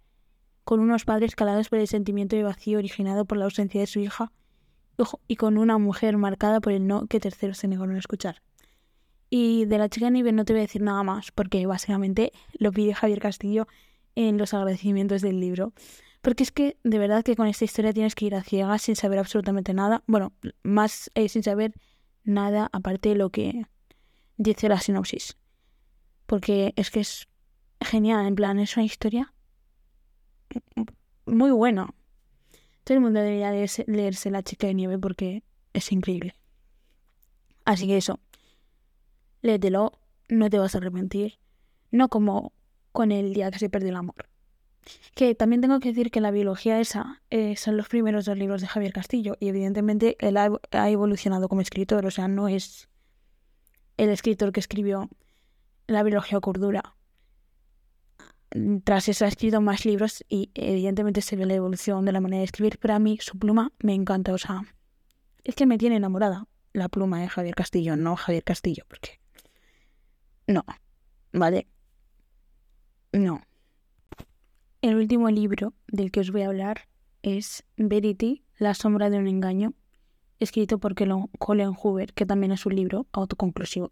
con 0.63 0.79
unos 0.79 1.03
padres 1.03 1.35
calados 1.35 1.67
por 1.67 1.79
el 1.79 1.89
sentimiento 1.89 2.37
de 2.37 2.43
vacío 2.43 2.77
originado 2.77 3.25
por 3.25 3.37
la 3.37 3.45
ausencia 3.45 3.81
de 3.81 3.87
su 3.87 3.99
hija, 3.99 4.31
y 5.27 5.35
con 5.35 5.57
una 5.57 5.77
mujer 5.77 6.15
marcada 6.17 6.61
por 6.61 6.71
el 6.71 6.87
no 6.87 7.07
que 7.07 7.19
terceros 7.19 7.57
se 7.57 7.67
negaron 7.67 7.95
a 7.95 7.99
escuchar. 7.99 8.41
Y 9.35 9.65
de 9.65 9.79
la 9.79 9.89
chica 9.89 10.11
Nive 10.11 10.31
no 10.31 10.45
te 10.45 10.53
voy 10.53 10.59
a 10.59 10.61
decir 10.61 10.83
nada 10.83 11.01
más, 11.01 11.31
porque 11.31 11.65
básicamente 11.65 12.31
lo 12.59 12.71
pide 12.71 12.93
Javier 12.93 13.19
Castillo 13.19 13.67
en 14.13 14.37
los 14.37 14.53
agradecimientos 14.53 15.23
del 15.23 15.39
libro. 15.39 15.73
Porque 16.21 16.43
es 16.43 16.51
que 16.51 16.77
de 16.83 16.99
verdad 16.99 17.23
que 17.23 17.35
con 17.35 17.47
esta 17.47 17.65
historia 17.65 17.93
tienes 17.93 18.13
que 18.13 18.25
ir 18.25 18.35
a 18.35 18.43
ciegas 18.43 18.83
sin 18.83 18.95
saber 18.95 19.17
absolutamente 19.17 19.73
nada. 19.73 20.03
Bueno, 20.05 20.33
más 20.61 21.09
eh, 21.15 21.29
sin 21.29 21.41
saber 21.41 21.73
nada 22.23 22.69
aparte 22.73 23.09
de 23.09 23.15
lo 23.15 23.31
que 23.31 23.65
dice 24.37 24.69
la 24.69 24.79
sinopsis. 24.79 25.35
Porque 26.27 26.73
es 26.75 26.91
que 26.91 26.99
es 26.99 27.27
genial, 27.81 28.27
en 28.27 28.35
plan, 28.35 28.59
es 28.59 28.77
una 28.77 28.85
historia 28.85 29.33
muy 31.25 31.49
buena. 31.49 31.91
Todo 32.83 32.97
el 32.97 33.01
mundo 33.01 33.19
debería 33.19 33.49
leerse, 33.49 34.29
La 34.29 34.43
chica 34.43 34.67
de 34.67 34.75
nieve 34.75 34.99
porque 34.99 35.41
es 35.73 35.91
increíble. 35.91 36.35
Así 37.65 37.87
que 37.87 37.97
eso, 37.97 38.19
léetelo, 39.43 39.91
no 40.29 40.49
te 40.49 40.57
vas 40.57 40.73
a 40.73 40.79
arrepentir. 40.79 41.37
No 41.91 42.09
como 42.09 42.53
con 42.91 43.11
el 43.11 43.33
día 43.33 43.51
que 43.51 43.59
se 43.59 43.69
perdió 43.69 43.89
el 43.89 43.97
amor. 43.97 44.29
Que 45.13 45.35
también 45.35 45.61
tengo 45.61 45.79
que 45.79 45.89
decir 45.89 46.09
que 46.11 46.21
la 46.21 46.31
biología 46.31 46.79
esa 46.79 47.21
eh, 47.29 47.55
son 47.55 47.77
los 47.77 47.87
primeros 47.87 48.25
dos 48.25 48.37
libros 48.37 48.61
de 48.61 48.67
Javier 48.67 48.93
Castillo 48.93 49.37
y 49.39 49.47
evidentemente 49.47 50.17
él 50.19 50.37
ha 50.37 50.89
evolucionado 50.89 51.47
como 51.47 51.61
escritor, 51.61 52.05
o 52.05 52.11
sea, 52.11 52.27
no 52.27 52.47
es 52.47 52.89
el 53.97 54.09
escritor 54.09 54.51
que 54.51 54.59
escribió 54.59 55.09
La 55.87 56.03
biología 56.03 56.37
o 56.37 56.41
cordura. 56.41 56.95
Tras 58.83 59.09
eso 59.09 59.25
ha 59.25 59.27
escrito 59.27 59.61
más 59.61 59.85
libros 59.85 60.23
y 60.29 60.51
evidentemente 60.53 61.21
se 61.21 61.35
ve 61.35 61.45
la 61.45 61.55
evolución 61.55 62.05
de 62.05 62.11
la 62.11 62.21
manera 62.21 62.39
de 62.39 62.45
escribir, 62.45 62.77
pero 62.79 62.93
a 62.93 62.99
mí 62.99 63.17
su 63.19 63.37
pluma 63.39 63.71
me 63.79 63.93
encanta, 63.93 64.33
o 64.33 64.37
sea, 64.37 64.61
es 65.43 65.55
que 65.55 65.65
me 65.65 65.77
tiene 65.77 65.95
enamorada 65.95 66.47
la 66.71 66.89
pluma 66.89 67.19
de 67.21 67.29
Javier 67.29 67.55
Castillo, 67.55 67.95
no 67.95 68.15
Javier 68.15 68.43
Castillo, 68.43 68.83
porque 68.87 69.22
no, 70.47 70.63
¿vale? 71.31 71.67
No. 73.11 73.41
El 74.81 74.95
último 74.95 75.29
libro 75.29 75.73
del 75.87 76.11
que 76.11 76.19
os 76.19 76.31
voy 76.31 76.41
a 76.41 76.47
hablar 76.47 76.87
es 77.21 77.63
Verity, 77.77 78.43
La 78.57 78.73
sombra 78.73 79.09
de 79.09 79.17
un 79.17 79.27
engaño, 79.27 79.73
escrito 80.39 80.77
por 80.77 80.95
Colin 80.95 81.73
Hoover, 81.73 82.13
que 82.13 82.25
también 82.25 82.51
es 82.51 82.65
un 82.65 82.75
libro 82.75 83.07
autoconclusivo. 83.13 83.91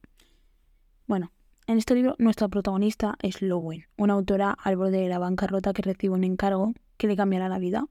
Bueno, 1.08 1.32
en 1.68 1.78
este 1.78 1.96
libro 1.96 2.16
nuestra 2.20 2.50
protagonista 2.50 3.16
es 3.22 3.42
Lowen, 3.42 3.86
una 3.98 4.14
autora 4.14 4.52
al 4.52 4.76
borde 4.76 5.00
de 5.00 5.10
la 5.10 5.20
bancarrota 5.20 5.72
que 5.72 5.82
recibe 5.82 6.14
un 6.14 6.24
encargo 6.24 6.74
que 6.98 7.08
le 7.08 7.16
cambiará 7.16 7.48
la 7.48 7.60
vida. 7.60 7.86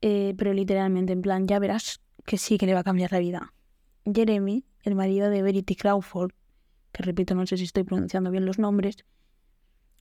Eh, 0.00 0.34
pero 0.38 0.54
literalmente, 0.54 1.12
en 1.12 1.20
plan, 1.20 1.46
ya 1.46 1.58
verás 1.58 2.00
que 2.24 2.38
sí 2.38 2.56
que 2.56 2.66
le 2.66 2.74
va 2.74 2.80
a 2.80 2.84
cambiar 2.84 3.12
la 3.12 3.18
vida. 3.18 3.52
Jeremy, 4.06 4.64
el 4.82 4.94
marido 4.94 5.28
de 5.28 5.42
Verity 5.42 5.76
Crawford, 5.76 6.32
que 6.92 7.02
repito, 7.02 7.34
no 7.34 7.46
sé 7.46 7.56
si 7.56 7.64
estoy 7.64 7.84
pronunciando 7.84 8.30
bien 8.30 8.44
los 8.44 8.58
nombres, 8.58 9.04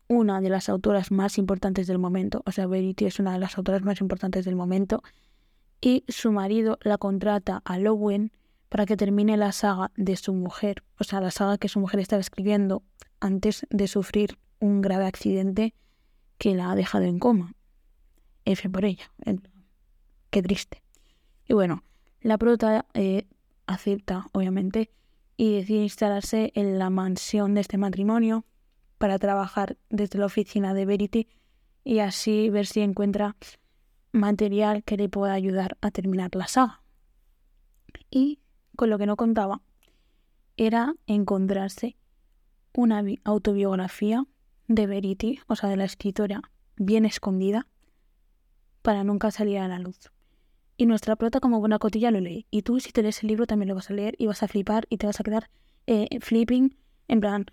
una 0.08 0.42
de 0.42 0.50
las 0.50 0.70
autoras 0.70 1.12
más 1.12 1.38
importantes 1.38 1.88
del 1.88 2.00
momento, 2.00 2.42
o 2.46 2.52
sea, 2.52 2.68
Verity 2.68 3.06
es 3.06 3.20
una 3.20 3.34
de 3.34 3.40
las 3.40 3.58
autoras 3.58 3.84
más 3.84 4.02
importantes 4.02 4.46
del 4.46 4.56
momento, 4.56 5.04
y 5.82 6.04
su 6.08 6.32
marido 6.32 6.78
la 6.82 6.98
contrata 6.98 7.62
a 7.64 7.78
Lowen 7.78 8.32
para 8.70 8.86
que 8.86 8.98
termine 8.98 9.38
la 9.38 9.52
saga 9.52 9.92
de 9.96 10.16
su 10.16 10.34
mujer, 10.34 10.84
o 11.00 11.04
sea, 11.04 11.22
la 11.22 11.32
saga 11.32 11.58
que 11.58 11.70
su 11.70 11.80
mujer 11.80 12.00
estaba 12.00 12.20
escribiendo 12.20 12.84
antes 13.20 13.66
de 13.70 13.88
sufrir 13.88 14.38
un 14.60 14.82
grave 14.82 15.06
accidente 15.06 15.74
que 16.38 16.56
la 16.56 16.72
ha 16.72 16.76
dejado 16.76 17.06
en 17.06 17.20
coma. 17.20 17.54
F 18.46 18.70
por 18.70 18.86
ella. 18.86 19.12
Qué 20.30 20.42
triste. 20.42 20.82
Y 21.48 21.54
bueno, 21.54 21.84
la 22.22 22.38
prota 22.38 22.86
eh, 22.94 23.28
acepta, 23.68 24.28
obviamente, 24.32 24.92
y 25.40 25.54
decide 25.54 25.84
instalarse 25.84 26.52
en 26.54 26.80
la 26.80 26.90
mansión 26.90 27.54
de 27.54 27.62
este 27.62 27.78
matrimonio 27.78 28.44
para 28.98 29.18
trabajar 29.18 29.78
desde 29.90 30.20
la 30.20 30.26
oficina 30.26 30.74
de 30.74 30.86
Verity 30.86 31.30
y 31.86 32.00
así 32.00 32.50
ver 32.50 32.66
si 32.66 32.82
encuentra 32.82 33.38
material 34.12 34.84
que 34.84 34.98
le 34.98 35.08
pueda 35.08 35.32
ayudar 35.32 35.78
a 35.80 35.92
terminar 35.92 36.36
la 36.36 36.50
saga. 36.50 36.84
Y 38.12 38.42
con 38.76 38.90
lo 38.90 38.98
que 38.98 39.06
no 39.06 39.16
contaba 39.16 39.62
era 40.58 40.94
encontrarse 41.08 41.96
una 42.74 43.02
autobiografía 43.24 44.26
de 44.68 44.88
Verity, 44.88 45.40
o 45.48 45.56
sea, 45.56 45.70
de 45.70 45.78
la 45.78 45.86
escritora, 45.86 46.42
bien 46.76 47.06
escondida, 47.06 47.66
para 48.82 49.06
nunca 49.06 49.32
salir 49.32 49.60
a 49.60 49.70
la 49.70 49.80
luz. 49.80 50.12
Y 50.80 50.86
nuestra 50.86 51.18
prota, 51.18 51.42
como 51.42 51.60
buena 51.60 51.78
cotilla, 51.78 52.10
lo 52.10 52.22
lee. 52.22 52.48
Y 52.52 52.62
tú, 52.62 52.80
si 52.80 52.94
te 52.94 53.04
lees 53.04 53.22
el 53.22 53.28
libro, 53.28 53.46
también 53.46 53.68
lo 53.68 53.76
vas 53.76 53.90
a 53.90 53.94
leer 53.94 54.16
y 54.18 54.28
vas 54.28 54.44
a 54.44 54.48
flipar 54.48 54.86
y 54.90 54.96
te 54.96 55.08
vas 55.08 55.20
a 55.20 55.24
quedar 55.24 55.50
eh, 55.88 56.08
flipping, 56.22 56.78
en 57.10 57.20
plan, 57.20 57.48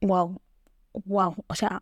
wow, 0.00 0.40
wow. 1.04 1.34
O 1.46 1.54
sea, 1.54 1.80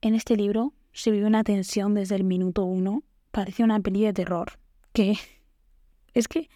en 0.00 0.14
este 0.14 0.36
libro 0.36 0.74
se 0.92 1.10
vive 1.10 1.26
una 1.26 1.42
tensión 1.42 1.94
desde 1.94 2.14
el 2.14 2.22
minuto 2.22 2.62
uno 2.62 3.02
parece 3.32 3.64
una 3.64 3.80
peli 3.80 4.04
de 4.04 4.12
terror. 4.12 4.60
Que 4.92 5.18
es 6.14 6.28
que, 6.28 6.48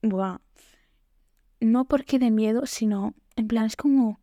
buah, 0.00 0.38
no 1.58 1.84
porque 1.84 2.20
de 2.20 2.30
miedo, 2.30 2.64
sino 2.66 3.12
en 3.34 3.48
plan 3.48 3.64
es 3.64 3.74
como 3.74 4.20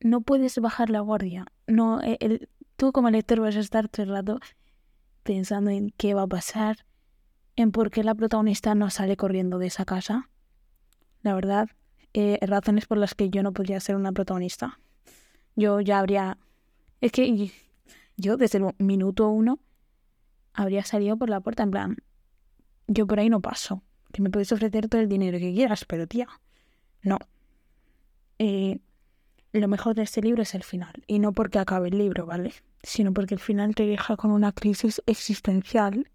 no 0.00 0.22
puedes 0.22 0.58
bajar 0.58 0.90
la 0.90 1.02
guardia. 1.02 1.46
No, 1.68 2.02
e, 2.02 2.16
el, 2.18 2.48
tú 2.76 2.90
como 2.90 3.10
lector 3.10 3.38
vas 3.38 3.54
a 3.54 3.60
estar 3.60 3.88
todo 3.88 4.02
el 4.02 4.08
rato 4.08 4.40
pensando 5.22 5.70
en 5.70 5.90
qué 5.96 6.14
va 6.14 6.22
a 6.22 6.26
pasar, 6.26 6.84
en 7.56 7.72
por 7.72 7.90
qué 7.90 8.04
la 8.04 8.14
protagonista 8.14 8.74
no 8.74 8.90
sale 8.90 9.16
corriendo 9.16 9.58
de 9.58 9.66
esa 9.66 9.84
casa. 9.84 10.28
La 11.22 11.34
verdad, 11.34 11.68
eh, 12.12 12.38
razones 12.42 12.86
por 12.86 12.98
las 12.98 13.14
que 13.14 13.30
yo 13.30 13.42
no 13.42 13.52
podría 13.52 13.80
ser 13.80 13.96
una 13.96 14.12
protagonista. 14.12 14.78
Yo 15.56 15.80
ya 15.80 15.98
habría... 15.98 16.38
Es 17.00 17.12
que 17.12 17.50
yo 18.16 18.36
desde 18.36 18.58
el 18.58 18.74
minuto 18.78 19.28
uno 19.28 19.58
habría 20.54 20.84
salido 20.84 21.16
por 21.16 21.28
la 21.28 21.40
puerta 21.40 21.62
en 21.62 21.70
plan, 21.70 21.96
yo 22.88 23.06
por 23.06 23.20
ahí 23.20 23.28
no 23.28 23.40
paso, 23.40 23.82
que 24.12 24.22
me 24.22 24.30
puedes 24.30 24.50
ofrecer 24.52 24.88
todo 24.88 25.00
el 25.00 25.08
dinero 25.08 25.38
que 25.38 25.52
quieras, 25.52 25.84
pero 25.84 26.06
tía, 26.06 26.28
no. 27.02 27.18
Eh, 28.38 28.80
lo 29.52 29.68
mejor 29.68 29.94
de 29.94 30.02
este 30.02 30.22
libro 30.22 30.42
es 30.42 30.54
el 30.54 30.62
final, 30.62 31.04
y 31.06 31.18
no 31.18 31.32
porque 31.32 31.58
acabe 31.58 31.88
el 31.88 31.98
libro, 31.98 32.26
¿vale? 32.26 32.52
Sino 32.82 33.12
porque 33.12 33.34
el 33.34 33.40
final 33.40 33.74
te 33.74 33.86
deja 33.86 34.16
con 34.16 34.30
una 34.30 34.52
crisis 34.52 35.02
existencial. 35.06 36.10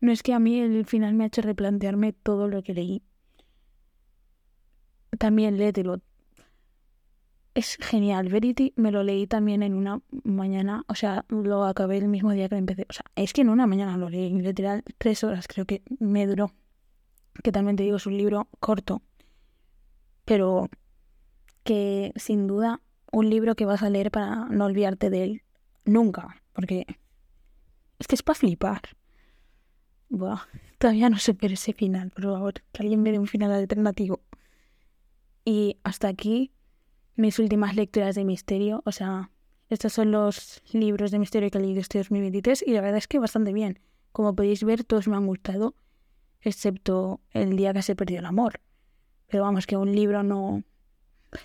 No 0.00 0.12
es 0.12 0.22
que 0.22 0.32
a 0.32 0.38
mí 0.38 0.58
el 0.58 0.86
final 0.86 1.14
me 1.14 1.24
ha 1.24 1.26
hecho 1.26 1.42
replantearme 1.42 2.12
todo 2.12 2.48
lo 2.48 2.62
que 2.62 2.74
leí. 2.74 3.02
También 5.18 5.58
léetelo, 5.58 6.00
es 7.54 7.76
genial. 7.80 8.28
Verity 8.28 8.72
me 8.76 8.90
lo 8.90 9.02
leí 9.02 9.26
también 9.26 9.62
en 9.62 9.74
una 9.74 10.00
mañana, 10.24 10.84
o 10.88 10.94
sea, 10.94 11.24
lo 11.28 11.64
acabé 11.64 11.98
el 11.98 12.08
mismo 12.08 12.32
día 12.32 12.48
que 12.48 12.56
empecé. 12.56 12.86
O 12.88 12.92
sea, 12.92 13.04
es 13.16 13.32
que 13.32 13.42
en 13.42 13.50
una 13.50 13.66
mañana 13.66 13.96
lo 13.96 14.08
leí, 14.08 14.30
literal, 14.30 14.82
tres 14.98 15.24
horas 15.24 15.46
creo 15.48 15.66
que 15.66 15.82
me 15.98 16.26
duró. 16.26 16.52
Que 17.42 17.52
también 17.52 17.76
te 17.76 17.84
digo, 17.84 17.96
es 17.96 18.06
un 18.06 18.16
libro 18.16 18.48
corto, 18.60 19.02
pero 20.24 20.68
que 21.64 22.12
sin 22.16 22.46
duda 22.46 22.80
un 23.12 23.30
libro 23.30 23.54
que 23.54 23.66
vas 23.66 23.82
a 23.82 23.90
leer 23.90 24.10
para 24.10 24.46
no 24.46 24.66
olvidarte 24.66 25.10
de 25.10 25.24
él 25.24 25.42
nunca, 25.84 26.42
porque 26.52 26.86
es 27.98 28.06
que 28.06 28.14
es 28.14 28.22
para 28.22 28.38
flipar. 28.38 28.80
Buah, 30.10 30.40
todavía 30.78 31.08
no 31.08 31.18
sé 31.18 31.32
ver 31.32 31.52
ese 31.52 31.72
final, 31.72 32.10
por 32.10 32.24
favor, 32.24 32.54
que 32.72 32.82
alguien 32.82 33.02
me 33.02 33.12
dé 33.12 33.18
un 33.18 33.28
final 33.28 33.52
alternativo. 33.52 34.20
Y 35.44 35.78
hasta 35.84 36.08
aquí 36.08 36.52
mis 37.16 37.38
últimas 37.38 37.76
lecturas 37.76 38.14
de 38.16 38.24
misterio. 38.24 38.82
O 38.84 38.92
sea, 38.92 39.30
estos 39.68 39.92
son 39.92 40.10
los 40.10 40.62
libros 40.72 41.12
de 41.12 41.18
misterio 41.20 41.50
que 41.50 41.58
he 41.58 41.60
leído 41.60 41.80
este 41.80 41.98
2023 41.98 42.64
y 42.66 42.72
la 42.72 42.80
verdad 42.80 42.98
es 42.98 43.06
que 43.06 43.18
bastante 43.18 43.52
bien. 43.52 43.78
Como 44.12 44.34
podéis 44.34 44.64
ver, 44.64 44.84
todos 44.84 45.06
me 45.06 45.16
han 45.16 45.26
gustado. 45.26 45.74
excepto 46.42 47.20
el 47.32 47.56
día 47.56 47.72
que 47.72 47.82
se 47.82 47.94
perdió 47.94 48.18
el 48.18 48.26
amor. 48.26 48.60
Pero 49.28 49.44
vamos, 49.44 49.66
que 49.66 49.76
un 49.76 49.94
libro 49.94 50.22
no 50.22 50.64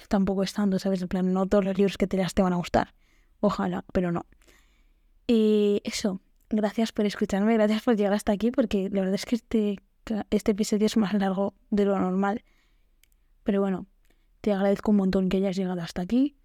tampoco 0.07 0.41
es 0.41 0.53
tanto, 0.53 0.79
¿sabes? 0.79 1.01
En 1.01 1.07
plan, 1.07 1.33
no 1.33 1.45
todos 1.45 1.65
los 1.65 1.77
libros 1.77 1.97
que 1.97 2.07
te 2.07 2.17
leas 2.17 2.33
te 2.33 2.41
van 2.41 2.53
a 2.53 2.57
gustar. 2.57 2.95
Ojalá, 3.41 3.85
pero 3.93 4.11
no. 4.11 4.25
Y 5.27 5.81
eso, 5.83 6.21
gracias 6.49 6.91
por 6.91 7.05
escucharme, 7.05 7.53
gracias 7.55 7.83
por 7.83 7.95
llegar 7.95 8.13
hasta 8.13 8.31
aquí, 8.31 8.51
porque 8.51 8.89
la 8.89 9.01
verdad 9.01 9.15
es 9.15 9.25
que 9.25 9.35
este, 9.35 9.79
este 10.29 10.51
episodio 10.51 10.85
es 10.85 10.97
más 10.97 11.13
largo 11.13 11.53
de 11.69 11.85
lo 11.85 11.99
normal. 11.99 12.43
Pero 13.43 13.61
bueno, 13.61 13.85
te 14.41 14.53
agradezco 14.53 14.91
un 14.91 14.97
montón 14.97 15.29
que 15.29 15.37
hayas 15.37 15.55
llegado 15.55 15.81
hasta 15.81 16.01
aquí. 16.01 16.35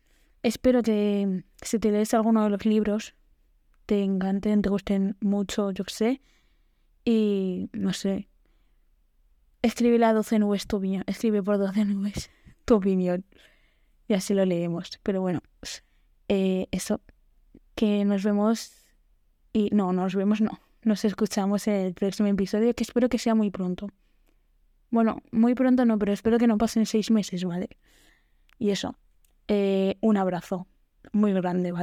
Espero 0.42 0.82
que 0.82 1.44
si 1.60 1.78
te 1.78 1.90
lees 1.90 2.14
alguno 2.14 2.44
de 2.44 2.50
los 2.50 2.64
libros, 2.64 3.14
te 3.86 4.02
encanten, 4.02 4.62
te 4.62 4.68
gusten 4.70 5.16
mucho, 5.20 5.70
yo 5.72 5.84
sé. 5.88 6.22
Y 7.04 7.68
no 7.72 7.92
sé. 7.92 8.28
Escribe 9.62 10.02
a 10.04 10.12
12 10.12 10.38
nubes 10.38 10.66
tu 10.66 10.76
opinión. 10.76 11.04
Escribe 11.06 11.42
por 11.42 11.58
12 11.58 11.84
nubes 11.86 12.30
tu 12.64 12.76
opinión. 12.76 13.24
Y 14.08 14.14
así 14.14 14.32
lo 14.32 14.44
leemos. 14.44 14.98
Pero 15.02 15.20
bueno, 15.20 15.42
eh, 16.28 16.68
eso. 16.70 17.00
Que 17.74 18.04
nos 18.04 18.22
vemos. 18.22 18.79
Y 19.52 19.70
no, 19.72 19.92
nos 19.92 20.14
vemos, 20.14 20.40
no. 20.40 20.60
Nos 20.82 21.04
escuchamos 21.04 21.66
en 21.68 21.74
el 21.74 21.94
próximo 21.94 22.28
episodio, 22.28 22.74
que 22.74 22.84
espero 22.84 23.08
que 23.08 23.18
sea 23.18 23.34
muy 23.34 23.50
pronto. 23.50 23.88
Bueno, 24.90 25.22
muy 25.30 25.54
pronto 25.54 25.84
no, 25.84 25.98
pero 25.98 26.12
espero 26.12 26.38
que 26.38 26.46
no 26.46 26.58
pasen 26.58 26.86
seis 26.86 27.10
meses, 27.10 27.44
¿vale? 27.44 27.68
Y 28.58 28.70
eso. 28.70 28.96
Eh, 29.48 29.96
un 30.00 30.16
abrazo 30.16 30.66
muy 31.12 31.32
grande, 31.32 31.72
¿vale? 31.72 31.78